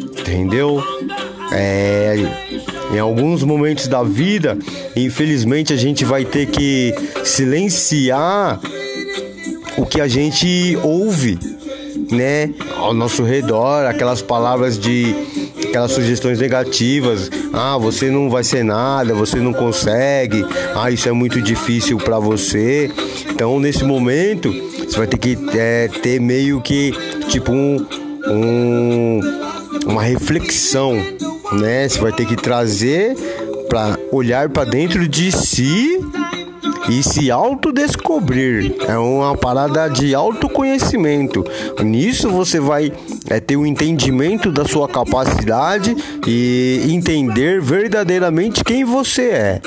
Entendeu? 0.00 0.82
É, 1.50 2.47
em 2.92 2.98
alguns 2.98 3.42
momentos 3.42 3.86
da 3.86 4.02
vida, 4.02 4.58
infelizmente 4.96 5.72
a 5.72 5.76
gente 5.76 6.04
vai 6.04 6.24
ter 6.24 6.46
que 6.46 6.94
silenciar 7.24 8.60
o 9.76 9.84
que 9.84 10.00
a 10.00 10.08
gente 10.08 10.76
ouve, 10.82 11.38
né, 12.10 12.50
ao 12.76 12.94
nosso 12.94 13.22
redor, 13.22 13.86
aquelas 13.86 14.22
palavras 14.22 14.78
de 14.78 15.14
aquelas 15.62 15.92
sugestões 15.92 16.40
negativas. 16.40 17.30
Ah, 17.52 17.76
você 17.76 18.10
não 18.10 18.30
vai 18.30 18.42
ser 18.42 18.64
nada, 18.64 19.14
você 19.14 19.36
não 19.36 19.52
consegue. 19.52 20.44
Ah, 20.74 20.90
isso 20.90 21.08
é 21.08 21.12
muito 21.12 21.40
difícil 21.42 21.98
para 21.98 22.18
você. 22.18 22.90
Então, 23.30 23.60
nesse 23.60 23.84
momento, 23.84 24.52
você 24.78 24.96
vai 24.96 25.06
ter 25.06 25.18
que 25.18 25.38
é, 25.54 25.88
ter 26.02 26.20
meio 26.20 26.60
que 26.60 26.92
tipo 27.28 27.52
um, 27.52 27.86
um 28.26 29.20
uma 29.86 30.02
reflexão 30.02 30.96
né? 31.52 31.88
Você 31.88 31.98
vai 32.00 32.12
ter 32.12 32.26
que 32.26 32.36
trazer 32.36 33.16
para 33.68 33.98
olhar 34.10 34.48
para 34.48 34.64
dentro 34.64 35.06
de 35.06 35.30
si 35.30 36.00
e 36.88 37.02
se 37.02 37.30
autodescobrir. 37.30 38.76
É 38.88 38.96
uma 38.98 39.36
parada 39.36 39.88
de 39.88 40.14
autoconhecimento. 40.14 41.44
Nisso 41.82 42.30
você 42.30 42.58
vai 42.58 42.92
é, 43.28 43.38
ter 43.38 43.56
o 43.56 43.60
um 43.60 43.66
entendimento 43.66 44.50
da 44.50 44.64
sua 44.64 44.88
capacidade 44.88 45.94
e 46.26 46.86
entender 46.88 47.60
verdadeiramente 47.60 48.64
quem 48.64 48.84
você 48.84 49.22
é. 49.22 49.60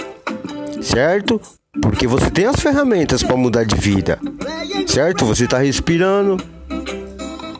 Certo? 0.81 1.39
Porque 1.79 2.07
você 2.07 2.29
tem 2.31 2.45
as 2.45 2.59
ferramentas 2.59 3.23
para 3.23 3.37
mudar 3.37 3.63
de 3.63 3.75
vida. 3.75 4.19
Certo? 4.87 5.25
Você 5.25 5.45
está 5.45 5.59
respirando. 5.59 6.37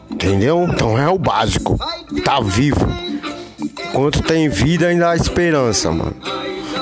Entendeu? 0.09 0.67
Então 0.69 0.97
é 0.97 1.07
o 1.07 1.17
básico. 1.17 1.77
Tá 2.23 2.39
vivo. 2.41 3.10
Enquanto 3.91 4.23
tem 4.23 4.47
vida, 4.47 4.87
ainda 4.87 5.09
há 5.09 5.15
esperança, 5.17 5.91
mano. 5.91 6.15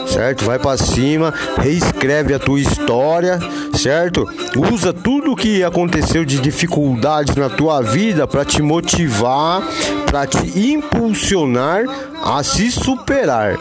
Certo? 0.06 0.45
Vai 0.45 0.60
para 0.60 0.78
cima, 0.78 1.34
reescreve 1.58 2.36
a 2.36 2.39
tua 2.39 2.60
história, 2.60 3.39
certo? 3.74 4.28
Usa 4.72 4.93
tudo 4.93 5.36
que 5.36 5.63
aconteceu 5.63 6.24
de 6.24 6.39
dificuldades 6.39 7.36
na 7.36 7.50
tua 7.50 7.82
vida 7.82 8.28
para 8.28 8.45
te 8.45 8.62
motivar, 8.62 9.63
para 10.06 10.28
te 10.28 10.60
impulsionar 10.60 11.84
a 12.24 12.43
se 12.43 12.72
superar. 12.72 13.58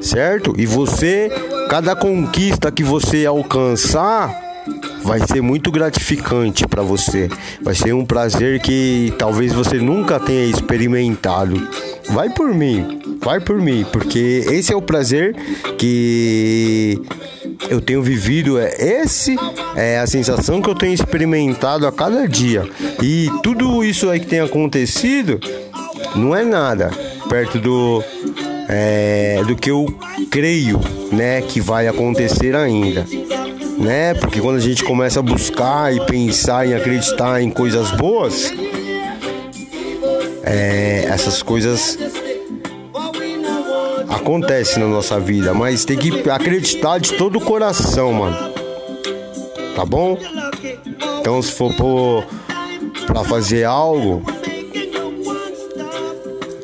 Certo? 0.00 0.54
E 0.56 0.64
você, 0.64 1.28
cada 1.68 1.96
conquista 1.96 2.70
que 2.70 2.84
você 2.84 3.26
alcançar, 3.26 4.49
vai 5.02 5.20
ser 5.26 5.40
muito 5.40 5.70
gratificante 5.70 6.66
para 6.66 6.82
você. 6.82 7.28
Vai 7.62 7.74
ser 7.74 7.92
um 7.94 8.04
prazer 8.04 8.60
que 8.60 9.12
talvez 9.18 9.52
você 9.52 9.76
nunca 9.76 10.18
tenha 10.18 10.44
experimentado. 10.44 11.68
Vai 12.08 12.30
por 12.30 12.52
mim, 12.54 13.00
vai 13.20 13.40
por 13.40 13.60
mim, 13.60 13.84
porque 13.92 14.44
esse 14.48 14.72
é 14.72 14.76
o 14.76 14.82
prazer 14.82 15.34
que 15.78 17.00
eu 17.68 17.80
tenho 17.80 18.02
vivido, 18.02 18.58
é 18.58 18.74
esse 18.78 19.36
é 19.76 19.98
a 19.98 20.06
sensação 20.06 20.60
que 20.60 20.68
eu 20.68 20.74
tenho 20.74 20.94
experimentado 20.94 21.86
a 21.86 21.92
cada 21.92 22.26
dia. 22.26 22.68
E 23.02 23.28
tudo 23.42 23.84
isso 23.84 24.08
aí 24.08 24.20
que 24.20 24.26
tem 24.26 24.40
acontecido 24.40 25.38
não 26.16 26.34
é 26.34 26.44
nada 26.44 26.90
perto 27.28 27.58
do 27.58 28.02
é, 28.68 29.42
do 29.46 29.56
que 29.56 29.70
eu 29.70 29.86
creio, 30.30 30.80
né, 31.12 31.42
que 31.42 31.60
vai 31.60 31.88
acontecer 31.88 32.54
ainda 32.54 33.04
né? 33.80 34.12
Porque 34.14 34.40
quando 34.40 34.56
a 34.56 34.60
gente 34.60 34.84
começa 34.84 35.20
a 35.20 35.22
buscar 35.22 35.94
e 35.94 36.04
pensar 36.04 36.66
em 36.68 36.74
acreditar 36.74 37.42
em 37.42 37.50
coisas 37.50 37.90
boas, 37.92 38.52
é, 40.42 41.06
essas 41.08 41.42
coisas 41.42 41.98
acontece 44.08 44.78
na 44.78 44.86
nossa 44.86 45.18
vida, 45.18 45.54
mas 45.54 45.84
tem 45.84 45.96
que 45.96 46.28
acreditar 46.28 46.98
de 46.98 47.14
todo 47.14 47.36
o 47.36 47.40
coração, 47.40 48.12
mano. 48.12 48.52
Tá 49.74 49.84
bom? 49.84 50.18
Então 51.20 51.40
se 51.40 51.52
for 51.52 51.74
por, 51.74 52.26
pra 53.06 53.24
fazer 53.24 53.64
algo, 53.64 54.22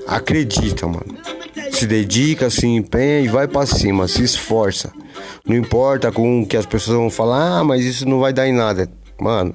acredita, 0.06 0.86
mano. 0.86 1.16
Se 1.70 1.86
dedica, 1.86 2.50
se 2.50 2.66
empenha 2.66 3.20
e 3.20 3.28
vai 3.28 3.48
para 3.48 3.66
cima, 3.66 4.06
se 4.06 4.22
esforça. 4.22 4.92
Não 5.46 5.56
importa 5.56 6.10
com 6.10 6.42
o 6.42 6.46
que 6.46 6.56
as 6.56 6.66
pessoas 6.66 6.96
vão 6.96 7.10
falar, 7.10 7.60
ah, 7.60 7.64
mas 7.64 7.84
isso 7.84 8.08
não 8.08 8.18
vai 8.18 8.32
dar 8.32 8.48
em 8.48 8.52
nada. 8.52 8.90
Mano, 9.20 9.54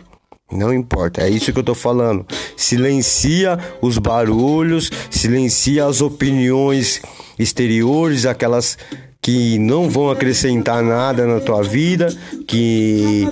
não 0.52 0.74
importa, 0.74 1.22
é 1.22 1.30
isso 1.30 1.52
que 1.54 1.60
eu 1.60 1.64
tô 1.64 1.76
falando. 1.76 2.26
Silencia 2.58 3.58
os 3.82 3.98
barulhos, 3.98 4.90
silencia 5.10 5.86
as 5.86 6.02
opiniões 6.02 7.02
exteriores, 7.38 8.26
aquelas 8.26 8.78
que 9.22 9.60
não 9.60 9.90
vão 9.90 10.10
acrescentar 10.10 10.82
nada 10.82 11.26
na 11.26 11.40
tua 11.40 11.62
vida, 11.62 12.08
que 12.48 13.28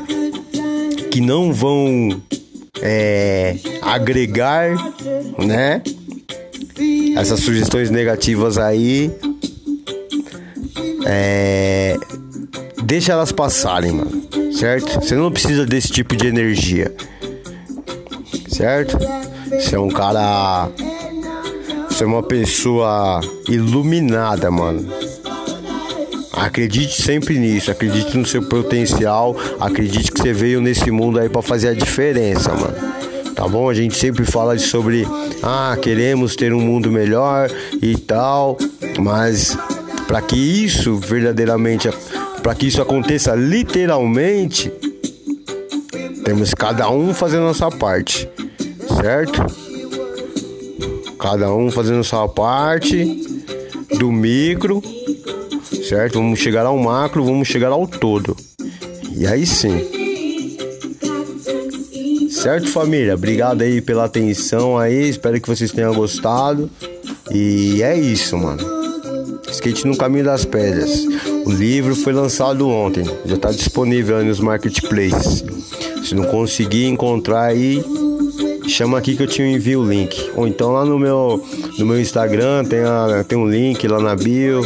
que 1.09 1.19
não 1.19 1.51
vão 1.51 2.21
é, 2.81 3.55
agregar, 3.81 4.75
né? 5.37 5.81
Essas 7.17 7.39
sugestões 7.39 7.89
negativas 7.89 8.57
aí, 8.57 9.11
é, 11.05 11.97
deixa 12.89 13.13
elas 13.13 13.32
passarem, 13.32 13.93
mano 13.93 14.19
certo? 14.60 14.99
Você 14.99 15.15
não 15.15 15.32
precisa 15.32 15.65
desse 15.65 15.88
tipo 15.88 16.15
de 16.17 16.28
energia, 16.28 16.93
certo? 18.49 18.97
Você 19.49 19.75
é 19.75 19.80
um 19.80 19.89
cara. 19.89 20.69
Você 21.89 22.04
é 22.04 22.08
uma 22.08 22.21
pessoa 22.21 23.21
iluminada, 23.47 24.52
mano. 24.52 24.86
Acredite 26.34 27.02
sempre 27.02 27.38
nisso, 27.38 27.71
acredite 27.71 28.17
no 28.17 28.25
seu 28.25 28.41
potencial, 28.43 29.36
acredite 29.60 30.12
que 30.12 30.21
você 30.21 30.34
veio 30.34 30.62
nesse 30.62 30.89
mundo 30.91 31.19
aí 31.19 31.30
para 31.30 31.41
fazer 31.41 31.69
a 31.69 31.73
diferença, 31.73 32.54
mano. 32.54 32.75
Tá 33.34 33.47
bom? 33.47 33.69
A 33.69 33.73
gente 33.73 33.97
sempre 33.97 34.25
fala 34.25 34.58
sobre 34.58 35.08
ah, 35.41 35.78
queremos 35.82 36.36
ter 36.36 36.54
um 36.54 36.60
mundo 36.60 36.91
melhor 36.91 37.49
e 37.82 37.97
tal, 37.97 38.58
mas 38.97 39.58
para 40.08 40.21
que 40.21 40.36
isso 40.36 40.97
verdadeiramente 40.97 41.88
para 42.41 42.56
que 42.56 42.67
isso 42.67 42.82
aconteça 42.82 43.36
literalmente, 43.36 44.71
temos 46.23 46.54
cada 46.54 46.89
um 46.89 47.13
fazendo 47.13 47.47
a 47.47 47.54
sua 47.54 47.71
parte, 47.71 48.30
certo? 49.02 49.45
Cada 51.19 51.54
um 51.54 51.69
fazendo 51.69 51.99
a 51.99 52.04
sua 52.04 52.28
parte 52.28 53.04
do 53.97 54.12
micro, 54.12 54.82
certo? 55.88 56.15
Vamos 56.19 56.39
chegar 56.39 56.65
ao 56.65 56.78
macro, 56.78 57.23
vamos 57.23 57.47
chegar 57.47 57.69
ao 57.69 57.88
todo. 57.88 58.36
E 59.15 59.28
aí 59.28 59.45
sim. 59.45 59.99
Certo, 62.30 62.69
família? 62.69 63.15
Obrigado 63.15 63.63
aí 63.63 63.82
pela 63.82 64.06
atenção 64.06 64.78
aí. 64.78 65.10
Espero 65.10 65.41
que 65.41 65.49
vocês 65.49 65.71
tenham 65.73 65.93
gostado. 65.93 66.69
E 67.32 67.84
é 67.84 67.97
isso, 67.97 68.38
mano. 68.38 68.63
Skate 69.52 69.86
no 69.86 69.97
Caminho 69.97 70.23
das 70.23 70.45
Pedras. 70.45 71.06
O 71.45 71.52
livro 71.52 71.95
foi 71.95 72.13
lançado 72.13 72.67
ontem, 72.69 73.04
já 73.25 73.36
está 73.36 73.52
disponível 73.52 74.23
nos 74.23 74.39
marketplaces. 74.39 75.43
Se 76.04 76.15
não 76.15 76.25
conseguir 76.25 76.86
encontrar 76.86 77.43
aí, 77.43 77.84
chama 78.67 78.97
aqui 78.97 79.15
que 79.15 79.23
eu 79.23 79.28
te 79.28 79.41
envio 79.41 79.82
o 79.82 79.89
link. 79.89 80.32
Ou 80.36 80.47
então 80.47 80.71
lá 80.71 80.86
no 80.86 80.97
meu, 80.99 81.43
no 81.78 81.86
meu 81.86 81.99
Instagram 81.99 82.65
tem, 82.65 82.80
a, 82.80 83.23
tem 83.28 83.38
um 83.38 83.49
link 83.49 83.88
lá 83.88 83.99
na 83.99 84.15
bio. 84.15 84.62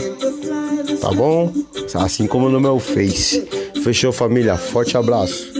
Tá 1.00 1.12
bom? 1.12 1.52
Assim 1.94 2.28
como 2.28 2.50
no 2.50 2.60
meu 2.60 2.80
Face. 2.80 3.48
Fechou, 3.84 4.12
família? 4.12 4.58
Forte 4.58 4.98
abraço. 4.98 5.52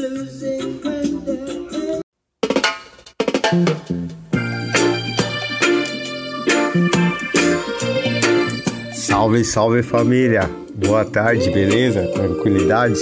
Salve, 8.94 9.44
salve 9.44 9.84
família! 9.84 10.50
Boa 10.86 11.06
tarde, 11.06 11.50
beleza? 11.50 12.02
Tranquilidade? 12.14 13.00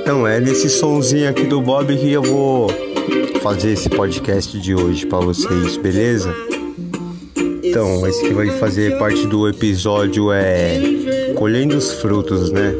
Então, 0.00 0.26
é 0.26 0.38
nesse 0.38 0.68
sonzinho 0.68 1.28
aqui 1.28 1.44
do 1.44 1.60
Bob 1.60 1.96
que 1.96 2.12
eu 2.12 2.22
vou 2.22 2.70
fazer 3.42 3.72
esse 3.72 3.88
podcast 3.88 4.58
de 4.58 4.74
hoje 4.74 5.06
para 5.06 5.18
vocês, 5.20 5.76
beleza? 5.76 6.34
Então, 7.64 8.06
esse 8.06 8.22
que 8.26 8.34
vai 8.34 8.50
fazer 8.50 8.98
parte 8.98 9.26
do 9.26 9.48
episódio 9.48 10.30
é 10.32 11.32
Colhendo 11.36 11.76
os 11.76 11.94
Frutos, 11.94 12.50
né? 12.50 12.74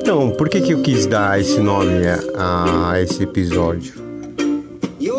Então, 0.00 0.30
por 0.30 0.48
que, 0.48 0.60
que 0.60 0.72
eu 0.72 0.82
quis 0.82 1.06
dar 1.06 1.40
esse 1.40 1.58
nome 1.60 2.06
a, 2.36 2.90
a 2.92 3.02
esse 3.02 3.22
episódio? 3.22 3.94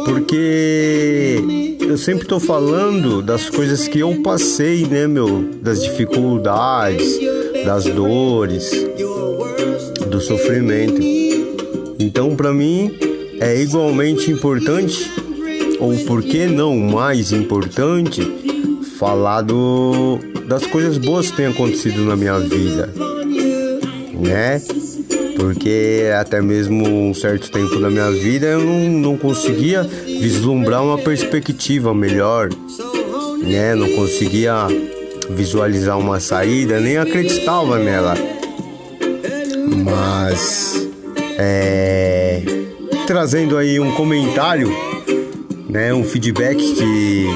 Porque 0.06 1.42
eu 1.82 1.98
sempre 1.98 2.28
tô 2.28 2.40
falando 2.40 3.22
das 3.22 3.50
coisas 3.50 3.88
que 3.88 4.00
eu 4.00 4.22
passei, 4.22 4.86
né, 4.86 5.08
meu? 5.08 5.44
Das 5.62 5.82
dificuldades, 5.82 7.20
das 7.68 7.84
dores, 7.84 8.72
do 10.10 10.22
sofrimento. 10.22 11.02
Então, 12.00 12.34
para 12.34 12.54
mim, 12.54 12.98
é 13.42 13.62
igualmente 13.62 14.32
importante, 14.32 15.12
ou 15.78 15.94
por 16.06 16.24
que 16.24 16.46
não 16.46 16.78
mais 16.78 17.34
importante, 17.34 18.22
falar 18.98 19.42
do, 19.42 20.18
das 20.48 20.66
coisas 20.66 20.98
boas 20.98 21.30
que 21.30 21.36
têm 21.36 21.48
acontecido 21.48 22.06
na 22.06 22.16
minha 22.16 22.40
vida, 22.40 22.90
né? 24.14 24.62
porque 25.36 26.06
até 26.18 26.42
mesmo 26.42 26.88
um 26.88 27.14
certo 27.14 27.52
tempo 27.52 27.80
da 27.82 27.90
minha 27.90 28.10
vida 28.12 28.48
eu 28.48 28.62
não, 28.62 28.90
não 28.90 29.18
conseguia 29.18 29.84
vislumbrar 29.84 30.82
uma 30.82 30.98
perspectiva 30.98 31.94
melhor, 31.94 32.50
né? 33.44 33.76
Não 33.76 33.90
conseguia 33.90 34.68
visualizar 35.30 35.98
uma 35.98 36.20
saída, 36.20 36.80
nem 36.80 36.98
acreditava 36.98 37.78
nela. 37.78 38.16
Mas 39.84 40.88
é, 41.38 42.42
trazendo 43.06 43.58
aí 43.58 43.80
um 43.80 43.92
comentário, 43.92 44.70
né, 45.70 45.94
um 45.94 46.04
feedback 46.04 46.58
que 46.58 47.28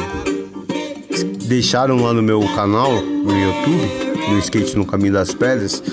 deixaram 1.47 2.01
lá 2.01 2.13
no 2.13 2.21
meu 2.21 2.41
canal 2.55 2.91
no 3.01 3.37
YouTube, 3.37 4.29
no 4.29 4.39
Skate 4.39 4.77
no 4.77 4.85
Caminho 4.85 5.13
das 5.13 5.33
Pedras 5.33 5.83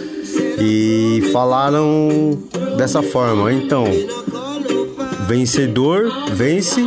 e 0.61 1.28
falaram 1.32 2.38
dessa 2.76 3.02
forma. 3.02 3.52
Então, 3.52 3.84
vencedor 5.26 6.11
vence 6.32 6.84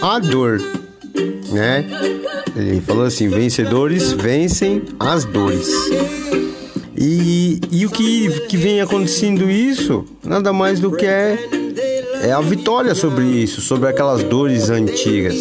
a 0.00 0.18
dor, 0.18 0.60
né? 1.52 1.84
Ele 2.56 2.80
falou 2.80 3.04
assim: 3.04 3.28
vencedores 3.28 4.12
vencem 4.12 4.82
as 4.98 5.24
dores. 5.24 5.68
E, 6.96 7.60
e 7.72 7.84
o 7.84 7.90
que, 7.90 8.30
que 8.46 8.56
vem 8.56 8.80
acontecendo 8.80 9.50
isso, 9.50 10.04
nada 10.24 10.52
mais 10.52 10.78
do 10.78 10.92
que 10.92 11.04
é, 11.04 11.36
é 12.22 12.32
a 12.32 12.40
vitória 12.40 12.94
sobre 12.94 13.24
isso, 13.24 13.60
sobre 13.60 13.88
aquelas 13.88 14.22
dores 14.22 14.70
antigas. 14.70 15.34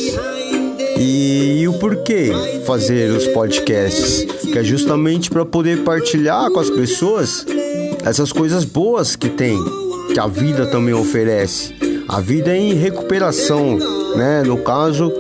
E, 0.98 1.62
e 1.62 1.68
o 1.68 1.74
porquê 1.74 2.32
fazer 2.66 3.12
os 3.12 3.28
podcasts? 3.28 4.24
Que 4.42 4.60
é 4.60 4.64
justamente 4.64 5.30
para 5.30 5.46
poder 5.46 5.84
partilhar 5.84 6.50
com 6.52 6.60
as 6.60 6.70
pessoas 6.70 7.46
essas 8.04 8.32
coisas 8.32 8.66
boas 8.66 9.16
que 9.16 9.30
tem, 9.30 9.58
que 10.14 10.20
a 10.20 10.28
vida 10.28 10.66
também 10.66 10.94
oferece. 10.94 11.74
A 12.08 12.20
vida 12.20 12.52
é 12.52 12.58
em 12.58 12.74
recuperação, 12.74 13.78
né? 14.16 14.44
No 14.44 14.58
caso, 14.58 15.12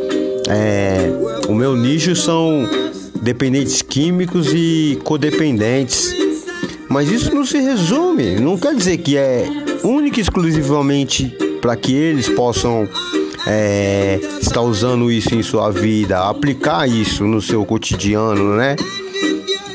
é, 0.49 1.09
o 1.47 1.53
meu 1.53 1.75
nicho 1.75 2.15
são 2.15 2.67
dependentes 3.21 3.81
químicos 3.81 4.47
e 4.53 4.99
codependentes. 5.03 6.15
Mas 6.89 7.09
isso 7.09 7.33
não 7.33 7.45
se 7.45 7.57
resume, 7.59 8.35
não 8.39 8.57
quer 8.57 8.75
dizer 8.75 8.97
que 8.97 9.17
é 9.17 9.45
única 9.83 10.19
e 10.19 10.21
exclusivamente 10.21 11.35
para 11.61 11.75
que 11.75 11.93
eles 11.93 12.29
possam 12.29 12.87
é, 13.47 14.19
está 14.41 14.61
usando 14.61 15.11
isso 15.11 15.33
em 15.33 15.43
sua 15.43 15.71
vida, 15.71 16.27
aplicar 16.27 16.87
isso 16.87 17.23
no 17.25 17.41
seu 17.41 17.65
cotidiano, 17.65 18.55
né? 18.55 18.75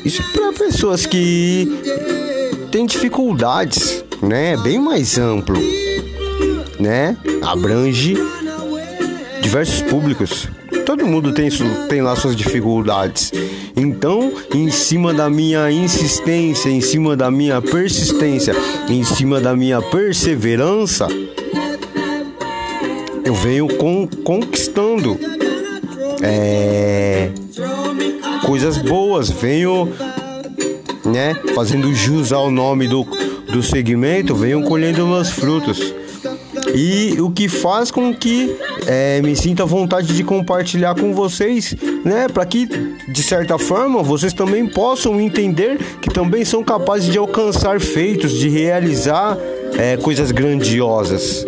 Isso 0.03 0.21
é 0.21 0.25
para 0.31 0.53
pessoas 0.53 1.05
que 1.05 1.67
têm 2.71 2.85
dificuldades, 2.85 4.03
né? 4.21 4.55
Bem 4.57 4.79
mais 4.79 5.17
amplo, 5.17 5.57
né? 6.79 7.17
Abrange 7.41 8.15
diversos 9.41 9.81
públicos. 9.81 10.47
Todo 10.89 11.05
mundo 11.05 11.31
tem, 11.31 11.49
tem 11.87 12.01
lá 12.01 12.15
suas 12.15 12.35
dificuldades. 12.35 13.31
Então, 13.77 14.33
em 14.51 14.71
cima 14.71 15.13
da 15.13 15.29
minha 15.29 15.71
insistência, 15.71 16.67
em 16.67 16.81
cima 16.81 17.15
da 17.15 17.29
minha 17.29 17.61
persistência, 17.61 18.55
em 18.89 19.03
cima 19.03 19.39
da 19.39 19.55
minha 19.55 19.83
perseverança, 19.83 21.07
eu 23.23 23.35
venho 23.35 23.67
con 23.67 24.07
conquistando 24.23 25.15
é, 26.23 27.29
coisas 28.43 28.79
boas, 28.79 29.29
venham, 29.29 29.87
né, 31.05 31.35
fazendo 31.53 31.93
jus 31.93 32.33
ao 32.33 32.49
nome 32.49 32.87
do, 32.87 33.03
do 33.53 33.61
segmento, 33.61 34.33
venham 34.33 34.63
colhendo 34.63 35.05
meus 35.05 35.29
frutos. 35.29 35.98
E 36.75 37.19
o 37.19 37.31
que 37.31 37.47
faz 37.47 37.89
com 37.91 38.13
que 38.13 38.55
é, 38.85 39.21
me 39.21 39.35
sinta 39.35 39.65
vontade 39.65 40.15
de 40.15 40.23
compartilhar 40.23 40.95
com 40.95 41.13
vocês, 41.13 41.75
né? 42.03 42.27
Para 42.27 42.45
que, 42.45 42.65
de 42.65 43.23
certa 43.23 43.57
forma, 43.57 44.03
vocês 44.03 44.33
também 44.33 44.67
possam 44.67 45.19
entender 45.19 45.77
que 46.01 46.09
também 46.09 46.45
são 46.45 46.63
capazes 46.63 47.11
de 47.11 47.17
alcançar 47.17 47.79
feitos, 47.79 48.33
de 48.33 48.49
realizar 48.49 49.37
é, 49.77 49.97
coisas 49.97 50.31
grandiosas, 50.31 51.45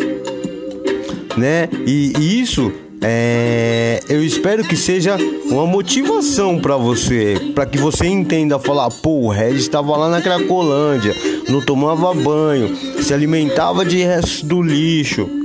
né? 1.37 1.69
E, 1.85 2.13
e 2.17 2.41
isso 2.41 2.71
é, 3.01 3.99
eu 4.07 4.23
espero 4.23 4.63
que 4.63 4.75
seja 4.75 5.17
uma 5.51 5.67
motivação 5.67 6.59
para 6.59 6.77
você, 6.77 7.51
para 7.53 7.65
que 7.65 7.77
você 7.77 8.07
entenda 8.07 8.57
falar, 8.57 8.89
pô, 8.89 9.21
o 9.21 9.29
Regis 9.29 9.63
estava 9.63 9.95
lá 9.97 10.09
na 10.09 10.21
Cracolândia, 10.21 11.13
não 11.49 11.61
tomava 11.61 12.13
banho, 12.13 12.75
se 13.01 13.13
alimentava 13.13 13.83
de 13.83 13.97
resto 13.97 14.45
do 14.45 14.61
lixo 14.61 15.40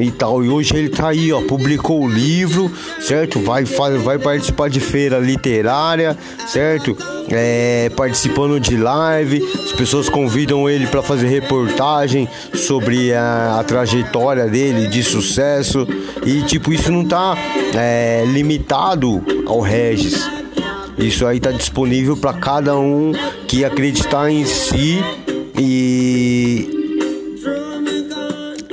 e 0.00 0.10
tal. 0.10 0.44
E 0.44 0.48
hoje 0.48 0.74
ele 0.76 0.88
tá 0.88 1.08
aí, 1.08 1.32
ó, 1.32 1.40
publicou 1.42 2.04
o 2.04 2.08
livro, 2.08 2.70
certo? 3.00 3.38
Vai, 3.40 3.64
vai 3.64 4.18
participar 4.18 4.68
de 4.68 4.80
feira 4.80 5.18
literária, 5.18 6.16
certo? 6.46 6.96
É, 7.30 7.90
participando 7.96 8.58
de 8.58 8.76
live, 8.76 9.42
as 9.54 9.72
pessoas 9.72 10.08
convidam 10.08 10.68
ele 10.68 10.86
para 10.86 11.02
fazer 11.02 11.28
reportagem 11.28 12.28
sobre 12.54 13.12
a, 13.12 13.60
a, 13.60 13.64
trajetória 13.64 14.46
dele 14.46 14.88
de 14.88 15.02
sucesso 15.02 15.86
e 16.24 16.42
tipo 16.42 16.72
isso 16.72 16.90
não 16.90 17.04
tá 17.04 17.36
é, 17.74 18.24
limitado 18.26 19.22
ao 19.46 19.60
Regis. 19.60 20.28
Isso 20.98 21.24
aí 21.24 21.40
tá 21.40 21.50
disponível 21.50 22.16
para 22.16 22.34
cada 22.34 22.76
um 22.76 23.12
que 23.46 23.64
acreditar 23.64 24.30
em 24.30 24.44
si 24.44 25.02
e 25.56 26.79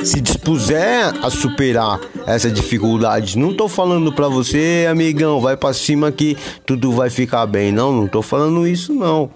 se 0.08 0.22
dispuser 0.22 1.14
a 1.22 1.30
superar 1.30 2.00
essa 2.26 2.50
dificuldade, 2.50 3.38
não 3.38 3.54
tô 3.54 3.68
falando 3.68 4.14
para 4.14 4.30
você, 4.30 4.88
amigão, 4.90 5.42
vai 5.42 5.58
para 5.58 5.74
cima 5.74 6.12
que 6.14 6.38
tudo 6.66 6.94
vai 6.94 7.10
ficar 7.10 7.46
bem. 7.46 7.74
Não, 7.74 7.92
não 7.92 8.08
tô 8.08 8.22
falando 8.22 8.66
isso 8.66 8.94
não. 8.94 9.30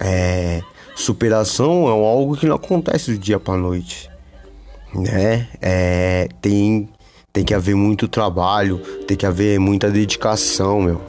É, 0.00 0.60
superação 0.96 1.86
é 1.86 1.90
algo 1.90 2.36
que 2.36 2.46
não 2.46 2.56
acontece 2.56 3.12
do 3.12 3.18
dia 3.18 3.38
para 3.38 3.56
noite, 3.56 4.10
né? 4.92 5.48
É, 5.62 6.28
tem 6.42 6.88
tem 7.32 7.44
que 7.44 7.54
haver 7.54 7.76
muito 7.76 8.08
trabalho, 8.08 8.78
tem 9.06 9.16
que 9.16 9.26
haver 9.26 9.60
muita 9.60 9.90
dedicação, 9.90 10.80
meu. 10.80 11.00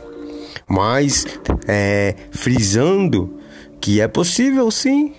Mas 0.67 1.25
é, 1.67 2.13
frisando 2.31 3.39
que 3.79 4.01
é 4.01 4.07
possível 4.07 4.69
sim 4.69 5.15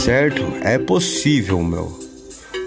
certo? 0.00 0.42
É 0.62 0.78
possível, 0.78 1.62
meu. 1.62 1.98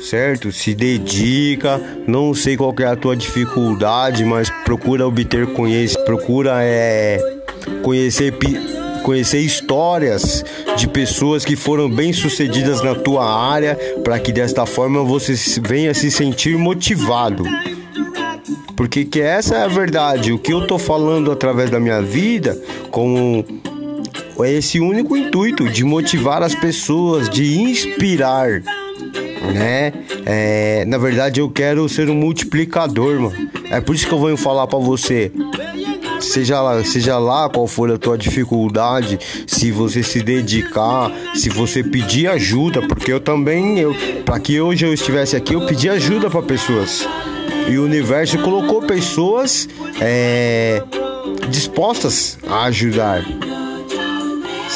Certo? 0.02 0.52
Se 0.52 0.76
dedica, 0.76 1.82
não 2.08 2.34
sei 2.34 2.56
qual 2.56 2.74
é 2.80 2.86
a 2.86 2.96
tua 2.96 3.16
dificuldade, 3.16 4.24
mas 4.24 4.50
procura 4.64 5.08
obter 5.08 5.48
conhecimento, 5.54 6.06
procura 6.06 6.64
é, 6.64 7.18
conhecer 7.82 8.34
conhecer 9.04 9.40
histórias 9.40 10.46
de 10.78 10.88
pessoas 10.88 11.44
que 11.44 11.58
foram 11.58 11.90
bem-sucedidas 11.90 12.82
na 12.82 12.96
tua 12.96 13.26
área, 13.26 13.76
para 14.02 14.18
que 14.18 14.32
desta 14.32 14.66
forma 14.66 15.04
você 15.04 15.34
venha 15.60 15.94
se 15.94 16.10
sentir 16.10 16.58
motivado. 16.58 17.44
Porque 18.78 19.04
que 19.04 19.20
essa 19.20 19.56
é 19.56 19.64
a 19.64 19.68
verdade, 19.68 20.32
o 20.32 20.40
que 20.40 20.54
eu 20.54 20.66
tô 20.66 20.80
falando 20.80 21.32
através 21.32 21.70
da 21.70 21.82
minha 21.82 22.02
vida, 22.02 22.58
com 22.92 23.44
é 24.40 24.52
esse 24.52 24.80
único 24.80 25.16
intuito 25.16 25.70
de 25.70 25.84
motivar 25.84 26.42
as 26.42 26.56
pessoas, 26.56 27.30
de 27.30 27.60
inspirar, 27.60 28.62
né? 29.54 29.92
É, 30.26 30.86
na 30.86 30.98
verdade, 30.98 31.40
eu 31.40 31.50
quero 31.50 31.88
ser 31.90 32.10
um 32.10 32.16
multiplicador, 32.16 33.20
mano. 33.20 33.50
É 33.70 33.82
por 33.82 33.94
isso 33.94 34.08
que 34.08 34.14
eu 34.14 34.24
venho 34.24 34.38
falar 34.38 34.66
para 34.68 34.80
você. 34.80 35.32
Seja 36.20 36.62
lá, 36.62 36.84
seja 36.86 37.20
lá 37.20 37.50
qual 37.50 37.68
for 37.68 37.92
a 37.92 37.98
tua 37.98 38.18
dificuldade, 38.18 39.20
se 39.46 39.72
você 39.72 40.02
se 40.02 40.22
dedicar, 40.22 41.12
se 41.36 41.50
você 41.50 41.84
pedir 41.84 42.28
ajuda, 42.28 42.82
porque 42.82 43.12
eu 43.12 43.20
também, 43.20 43.80
eu, 43.80 43.94
para 44.24 44.40
que 44.40 44.60
hoje 44.60 44.86
eu 44.86 44.94
estivesse 44.94 45.36
aqui, 45.36 45.54
eu 45.54 45.66
pedi 45.66 45.90
ajuda 45.90 46.30
para 46.30 46.42
pessoas. 46.42 47.06
E 47.70 47.78
o 47.78 47.84
universo 47.84 48.40
colocou 48.40 48.82
pessoas 48.82 49.68
é, 50.00 50.82
dispostas 51.50 52.38
a 52.48 52.64
ajudar 52.66 53.22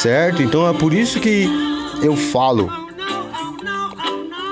certo? 0.01 0.41
Então 0.41 0.67
é 0.67 0.73
por 0.73 0.93
isso 0.93 1.19
que 1.19 1.47
eu 2.01 2.15
falo. 2.15 2.69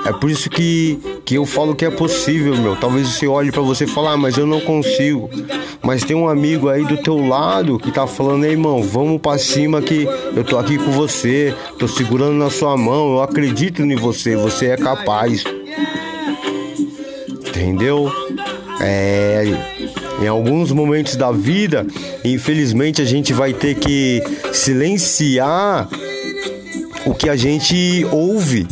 É 0.04 0.12
por 0.12 0.30
isso 0.30 0.48
que, 0.48 1.00
que 1.24 1.34
eu 1.34 1.44
falo 1.44 1.74
que 1.74 1.84
é 1.84 1.90
possível, 1.90 2.56
meu. 2.56 2.76
Talvez 2.76 3.08
você 3.08 3.26
olhe 3.26 3.50
para 3.50 3.62
você 3.62 3.84
e 3.84 3.88
fale, 3.88 4.08
ah, 4.08 4.16
mas 4.16 4.36
eu 4.38 4.46
não 4.46 4.60
consigo. 4.60 5.28
Mas 5.82 6.04
tem 6.04 6.16
um 6.16 6.28
amigo 6.28 6.68
aí 6.68 6.84
do 6.84 6.96
teu 6.96 7.26
lado 7.26 7.78
que 7.78 7.90
tá 7.90 8.06
falando, 8.06 8.44
ei, 8.44 8.52
irmão, 8.52 8.82
vamos 8.82 9.20
para 9.20 9.36
cima 9.38 9.82
que 9.82 10.06
eu 10.34 10.44
tô 10.44 10.58
aqui 10.58 10.78
com 10.78 10.92
você, 10.92 11.54
tô 11.78 11.88
segurando 11.88 12.34
na 12.34 12.50
sua 12.50 12.76
mão, 12.76 13.14
eu 13.14 13.22
acredito 13.22 13.82
em 13.82 13.96
você, 13.96 14.36
você 14.36 14.66
é 14.66 14.76
capaz. 14.76 15.44
Entendeu? 17.28 18.12
É, 18.80 19.75
em 20.20 20.26
alguns 20.26 20.72
momentos 20.72 21.16
da 21.16 21.30
vida, 21.30 21.86
infelizmente, 22.24 23.02
a 23.02 23.04
gente 23.04 23.32
vai 23.32 23.52
ter 23.52 23.74
que 23.74 24.22
silenciar 24.52 25.88
o 27.04 27.14
que 27.14 27.28
a 27.28 27.36
gente 27.36 28.06
ouve, 28.10 28.66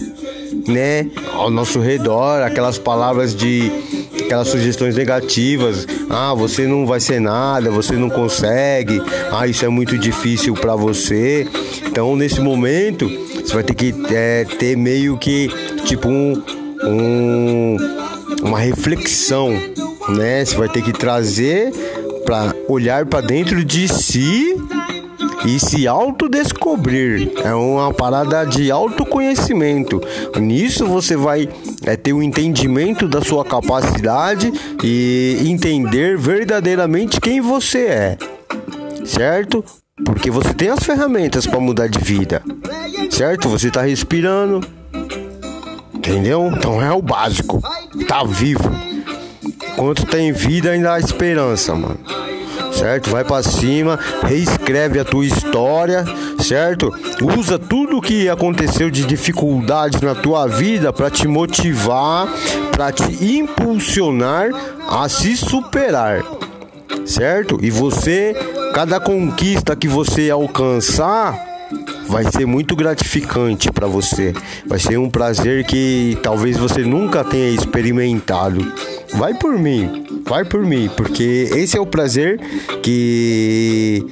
né, 0.66 1.06
ao 1.32 1.50
nosso 1.50 1.78
redor, 1.80 2.42
aquelas 2.42 2.78
palavras 2.78 3.34
de 3.34 3.70
aquelas 4.24 4.48
sugestões 4.48 4.96
negativas. 4.96 5.86
Ah, 6.08 6.34
você 6.34 6.66
não 6.66 6.86
vai 6.86 7.00
ser 7.00 7.20
nada, 7.20 7.70
você 7.70 7.94
não 7.94 8.08
consegue. 8.08 9.00
Ah, 9.30 9.46
isso 9.46 9.64
é 9.64 9.68
muito 9.68 9.98
difícil 9.98 10.54
para 10.54 10.74
você. 10.74 11.46
Então, 11.86 12.16
nesse 12.16 12.40
momento, 12.40 13.08
você 13.34 13.52
vai 13.52 13.62
ter 13.62 13.74
que 13.74 13.94
é, 14.10 14.44
ter 14.58 14.76
meio 14.76 15.18
que 15.18 15.48
tipo 15.84 16.08
um, 16.08 16.42
um 16.84 17.76
uma 18.42 18.58
reflexão 18.58 19.54
né? 20.08 20.44
Você 20.44 20.56
vai 20.56 20.68
ter 20.68 20.82
que 20.82 20.92
trazer 20.92 21.72
para 22.24 22.54
olhar 22.68 23.06
para 23.06 23.20
dentro 23.20 23.64
de 23.64 23.86
si 23.88 24.56
e 25.44 25.60
se 25.60 25.86
autodescobrir. 25.86 27.32
É 27.44 27.54
uma 27.54 27.92
parada 27.92 28.44
de 28.44 28.70
autoconhecimento. 28.70 30.00
Nisso 30.40 30.86
você 30.86 31.16
vai 31.16 31.48
é, 31.84 31.96
ter 31.96 32.12
o 32.12 32.18
um 32.18 32.22
entendimento 32.22 33.06
da 33.06 33.20
sua 33.20 33.44
capacidade 33.44 34.52
e 34.82 35.38
entender 35.46 36.16
verdadeiramente 36.16 37.20
quem 37.20 37.40
você 37.40 37.86
é. 37.86 38.18
Certo? 39.04 39.64
Porque 40.04 40.30
você 40.30 40.54
tem 40.54 40.70
as 40.70 40.82
ferramentas 40.82 41.46
para 41.46 41.60
mudar 41.60 41.88
de 41.88 41.98
vida. 41.98 42.42
Certo? 43.10 43.48
Você 43.48 43.68
está 43.68 43.82
respirando. 43.82 44.60
Entendeu? 45.94 46.50
Então 46.54 46.82
é 46.82 46.92
o 46.92 47.02
básico. 47.02 47.62
Tá 48.08 48.24
vivo. 48.24 48.83
Enquanto 49.84 50.06
tem 50.06 50.32
vida, 50.32 50.70
ainda 50.70 50.94
há 50.94 50.98
esperança, 50.98 51.74
mano. 51.74 51.98
Certo? 52.72 53.10
Vai 53.10 53.22
para 53.22 53.42
cima, 53.42 54.00
reescreve 54.22 54.98
a 54.98 55.04
tua 55.04 55.26
história, 55.26 56.06
certo? 56.38 56.90
Usa 57.38 57.58
tudo 57.58 58.00
que 58.00 58.26
aconteceu 58.30 58.90
de 58.90 59.04
dificuldades 59.04 60.00
na 60.00 60.14
tua 60.14 60.46
vida 60.46 60.90
para 60.90 61.10
te 61.10 61.28
motivar, 61.28 62.26
para 62.72 62.92
te 62.92 63.36
impulsionar 63.36 64.48
a 64.88 65.06
se 65.06 65.36
superar. 65.36 66.24
Certo? 67.04 67.58
E 67.60 67.70
você, 67.70 68.34
cada 68.72 68.98
conquista 68.98 69.76
que 69.76 69.86
você 69.86 70.30
alcançar, 70.30 71.38
vai 72.08 72.24
ser 72.30 72.46
muito 72.46 72.76
gratificante 72.76 73.70
para 73.70 73.86
você. 73.86 74.32
Vai 74.66 74.78
ser 74.78 74.98
um 74.98 75.08
prazer 75.08 75.64
que 75.64 76.18
talvez 76.22 76.56
você 76.56 76.80
nunca 76.80 77.24
tenha 77.24 77.50
experimentado. 77.50 78.72
Vai 79.14 79.34
por 79.34 79.58
mim, 79.58 80.04
vai 80.26 80.44
por 80.44 80.64
mim, 80.64 80.90
porque 80.96 81.48
esse 81.54 81.76
é 81.76 81.80
o 81.80 81.86
prazer 81.86 82.40
que 82.82 84.04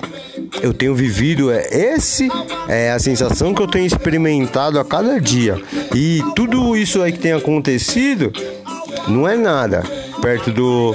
eu 0.63 0.73
tenho 0.73 0.95
vivido, 0.95 1.51
é 1.51 1.67
esse 1.73 2.29
é 2.69 2.93
a 2.93 2.99
sensação 2.99 3.55
que 3.55 3.63
eu 3.63 3.67
tenho 3.67 3.87
experimentado 3.87 4.79
a 4.79 4.85
cada 4.85 5.21
dia. 5.21 5.61
E 5.95 6.23
tudo 6.37 6.77
isso 6.77 7.03
aí 7.03 7.13
que 7.13 7.19
tem 7.19 7.33
acontecido 7.33 8.33
não 9.09 9.29
é 9.29 9.37
nada 9.37 9.83
perto 10.21 10.51
do 10.53 10.95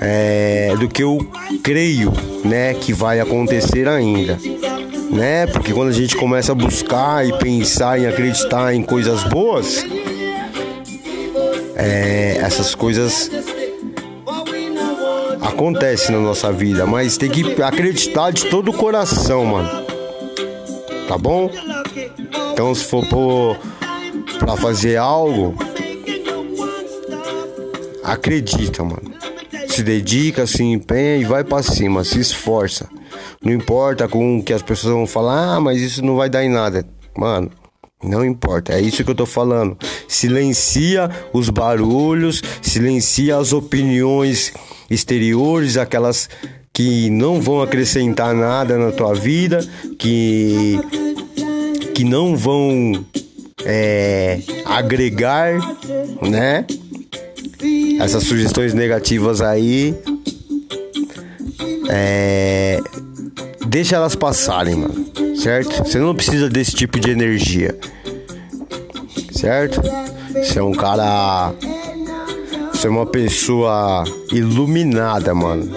é, 0.00 0.74
do 0.78 0.88
que 0.88 1.02
eu 1.02 1.18
creio, 1.62 2.12
né, 2.44 2.74
que 2.74 2.92
vai 2.92 3.20
acontecer 3.20 3.86
ainda 3.88 4.36
né? 5.12 5.46
Porque 5.46 5.72
quando 5.72 5.88
a 5.90 5.92
gente 5.92 6.16
começa 6.16 6.52
a 6.52 6.54
buscar 6.54 7.26
e 7.26 7.36
pensar 7.38 8.00
em 8.00 8.06
acreditar 8.06 8.74
em 8.74 8.82
coisas 8.82 9.22
boas, 9.24 9.84
é, 11.76 12.38
essas 12.40 12.74
coisas 12.74 13.30
acontece 15.40 16.10
na 16.10 16.18
nossa 16.18 16.50
vida, 16.50 16.86
mas 16.86 17.18
tem 17.18 17.30
que 17.30 17.62
acreditar 17.62 18.30
de 18.30 18.46
todo 18.46 18.70
o 18.70 18.72
coração, 18.72 19.44
mano. 19.44 19.84
Tá 21.06 21.18
bom? 21.18 21.50
Então 22.52 22.74
se 22.74 22.84
for 22.84 23.06
por, 23.06 23.58
pra 24.38 24.56
fazer 24.56 24.96
algo, 24.96 25.54
acredita, 28.02 28.82
mano. 28.82 29.12
Se 29.68 29.82
dedica, 29.82 30.46
se 30.46 30.62
empenha 30.62 31.16
e 31.16 31.24
vai 31.24 31.44
para 31.44 31.62
cima, 31.62 32.02
se 32.02 32.18
esforça. 32.18 32.88
Não 33.44 33.52
importa 33.52 34.06
com 34.08 34.38
o 34.38 34.42
que 34.42 34.52
as 34.52 34.62
pessoas 34.62 34.94
vão 34.94 35.06
falar, 35.06 35.56
ah, 35.56 35.60
mas 35.60 35.80
isso 35.80 36.04
não 36.04 36.16
vai 36.16 36.30
dar 36.30 36.44
em 36.44 36.50
nada. 36.50 36.86
Mano, 37.16 37.50
não 38.02 38.24
importa, 38.24 38.72
é 38.72 38.80
isso 38.80 39.04
que 39.04 39.10
eu 39.10 39.14
tô 39.14 39.26
falando. 39.26 39.76
Silencia 40.08 41.10
os 41.32 41.48
barulhos, 41.48 42.42
silencia 42.60 43.36
as 43.36 43.52
opiniões 43.52 44.52
exteriores, 44.90 45.76
aquelas 45.76 46.28
que 46.72 47.10
não 47.10 47.40
vão 47.40 47.62
acrescentar 47.62 48.34
nada 48.34 48.78
na 48.78 48.90
tua 48.92 49.14
vida, 49.14 49.60
que 49.98 50.78
que 51.94 52.04
não 52.04 52.34
vão 52.34 53.04
é, 53.64 54.40
agregar, 54.64 55.58
né? 56.22 56.64
Essas 58.00 58.24
sugestões 58.24 58.74
negativas 58.74 59.40
aí, 59.40 59.94
é, 61.88 62.80
deixa 63.72 63.96
elas 63.96 64.14
passarem, 64.14 64.76
mano 64.76 65.02
certo? 65.42 65.78
Você 65.78 65.98
não 65.98 66.14
precisa 66.14 66.48
desse 66.48 66.72
tipo 66.72 67.00
de 67.00 67.10
energia, 67.10 67.76
certo? 69.32 69.80
Você 70.34 70.58
é 70.58 70.62
um 70.62 70.72
cara. 70.72 71.52
Você 72.72 72.86
é 72.86 72.90
uma 72.90 73.06
pessoa 73.06 74.04
iluminada, 74.32 75.34
mano. 75.34 75.68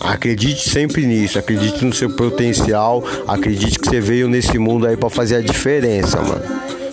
Acredite 0.00 0.68
sempre 0.68 1.06
nisso, 1.06 1.38
acredite 1.38 1.84
no 1.84 1.92
seu 1.92 2.10
potencial, 2.10 3.02
acredite 3.26 3.78
que 3.78 3.88
você 3.88 4.00
veio 4.00 4.28
nesse 4.28 4.58
mundo 4.58 4.86
aí 4.86 4.96
para 4.96 5.10
fazer 5.10 5.36
a 5.36 5.40
diferença, 5.40 6.20
mano. 6.20 6.42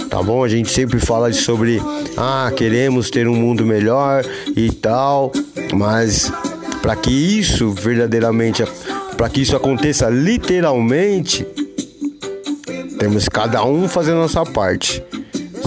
Tá 0.09 0.21
bom? 0.21 0.43
A 0.43 0.47
gente 0.47 0.71
sempre 0.71 0.99
fala 0.99 1.31
sobre 1.33 1.81
ah, 2.15 2.51
queremos 2.55 3.09
ter 3.09 3.27
um 3.27 3.35
mundo 3.35 3.65
melhor 3.65 4.23
e 4.55 4.71
tal, 4.71 5.31
mas 5.73 6.31
para 6.81 6.95
que 6.95 7.11
isso 7.11 7.71
verdadeiramente 7.71 8.63
para 9.23 9.29
que 9.29 9.39
isso 9.39 9.55
aconteça 9.55 10.09
literalmente, 10.09 11.47
temos 12.99 13.29
cada 13.29 13.63
um 13.63 13.87
fazendo 13.87 14.19
a 14.19 14.27
sua 14.27 14.45
parte, 14.45 15.01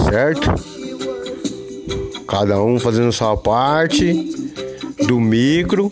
certo? 0.07 0.53
Cada 2.27 2.61
um 2.61 2.79
fazendo 2.79 3.07
a 3.07 3.11
sua 3.11 3.35
parte 3.35 4.13
do 5.07 5.19
micro, 5.19 5.89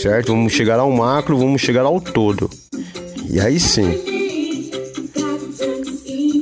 certo? 0.00 0.28
Vamos 0.28 0.52
chegar 0.52 0.78
ao 0.78 0.88
macro, 0.92 1.36
vamos 1.36 1.60
chegar 1.60 1.82
ao 1.82 2.00
todo. 2.00 2.48
E 3.28 3.40
aí 3.40 3.58
sim. 3.58 4.00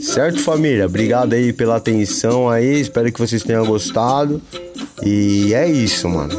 Certo, 0.02 0.38
família? 0.40 0.84
Obrigado 0.84 1.32
aí 1.32 1.50
pela 1.50 1.76
atenção 1.76 2.50
aí. 2.50 2.78
Espero 2.78 3.10
que 3.10 3.18
vocês 3.18 3.42
tenham 3.42 3.64
gostado. 3.64 4.42
E 5.02 5.54
é 5.54 5.66
isso, 5.66 6.06
mano. 6.10 6.34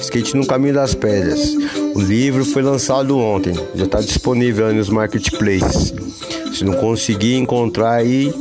Skate 0.00 0.36
no 0.36 0.44
Caminho 0.44 0.74
das 0.74 0.96
Pedras. 0.96 1.54
O 1.98 2.00
livro 2.00 2.44
foi 2.44 2.62
lançado 2.62 3.18
ontem, 3.18 3.52
já 3.74 3.84
está 3.84 4.00
disponível 4.00 4.68
aí 4.68 4.72
nos 4.72 4.88
marketplaces. 4.88 5.92
Se 6.54 6.62
não 6.62 6.74
conseguir 6.74 7.34
encontrar 7.34 7.94
aí, 7.94 8.32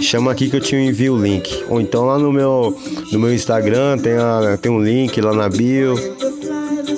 chama 0.00 0.32
aqui 0.32 0.50
que 0.50 0.56
eu 0.56 0.60
te 0.60 0.74
envio 0.74 1.14
o 1.14 1.22
link. 1.22 1.62
Ou 1.68 1.80
então 1.80 2.06
lá 2.06 2.18
no 2.18 2.32
meu, 2.32 2.76
no 3.12 3.20
meu 3.20 3.32
Instagram 3.32 3.98
tem, 3.98 4.14
a, 4.14 4.58
tem 4.60 4.72
um 4.72 4.82
link 4.82 5.20
lá 5.20 5.32
na 5.32 5.48
bio. 5.48 5.94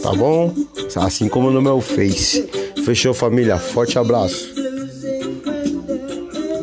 Tá 0.02 0.12
bom? 0.14 0.54
Assim 0.96 1.28
como 1.28 1.50
no 1.50 1.60
meu 1.60 1.82
Face. 1.82 2.48
Fechou, 2.82 3.12
família? 3.12 3.58
Forte 3.58 3.98
abraço. 3.98 4.53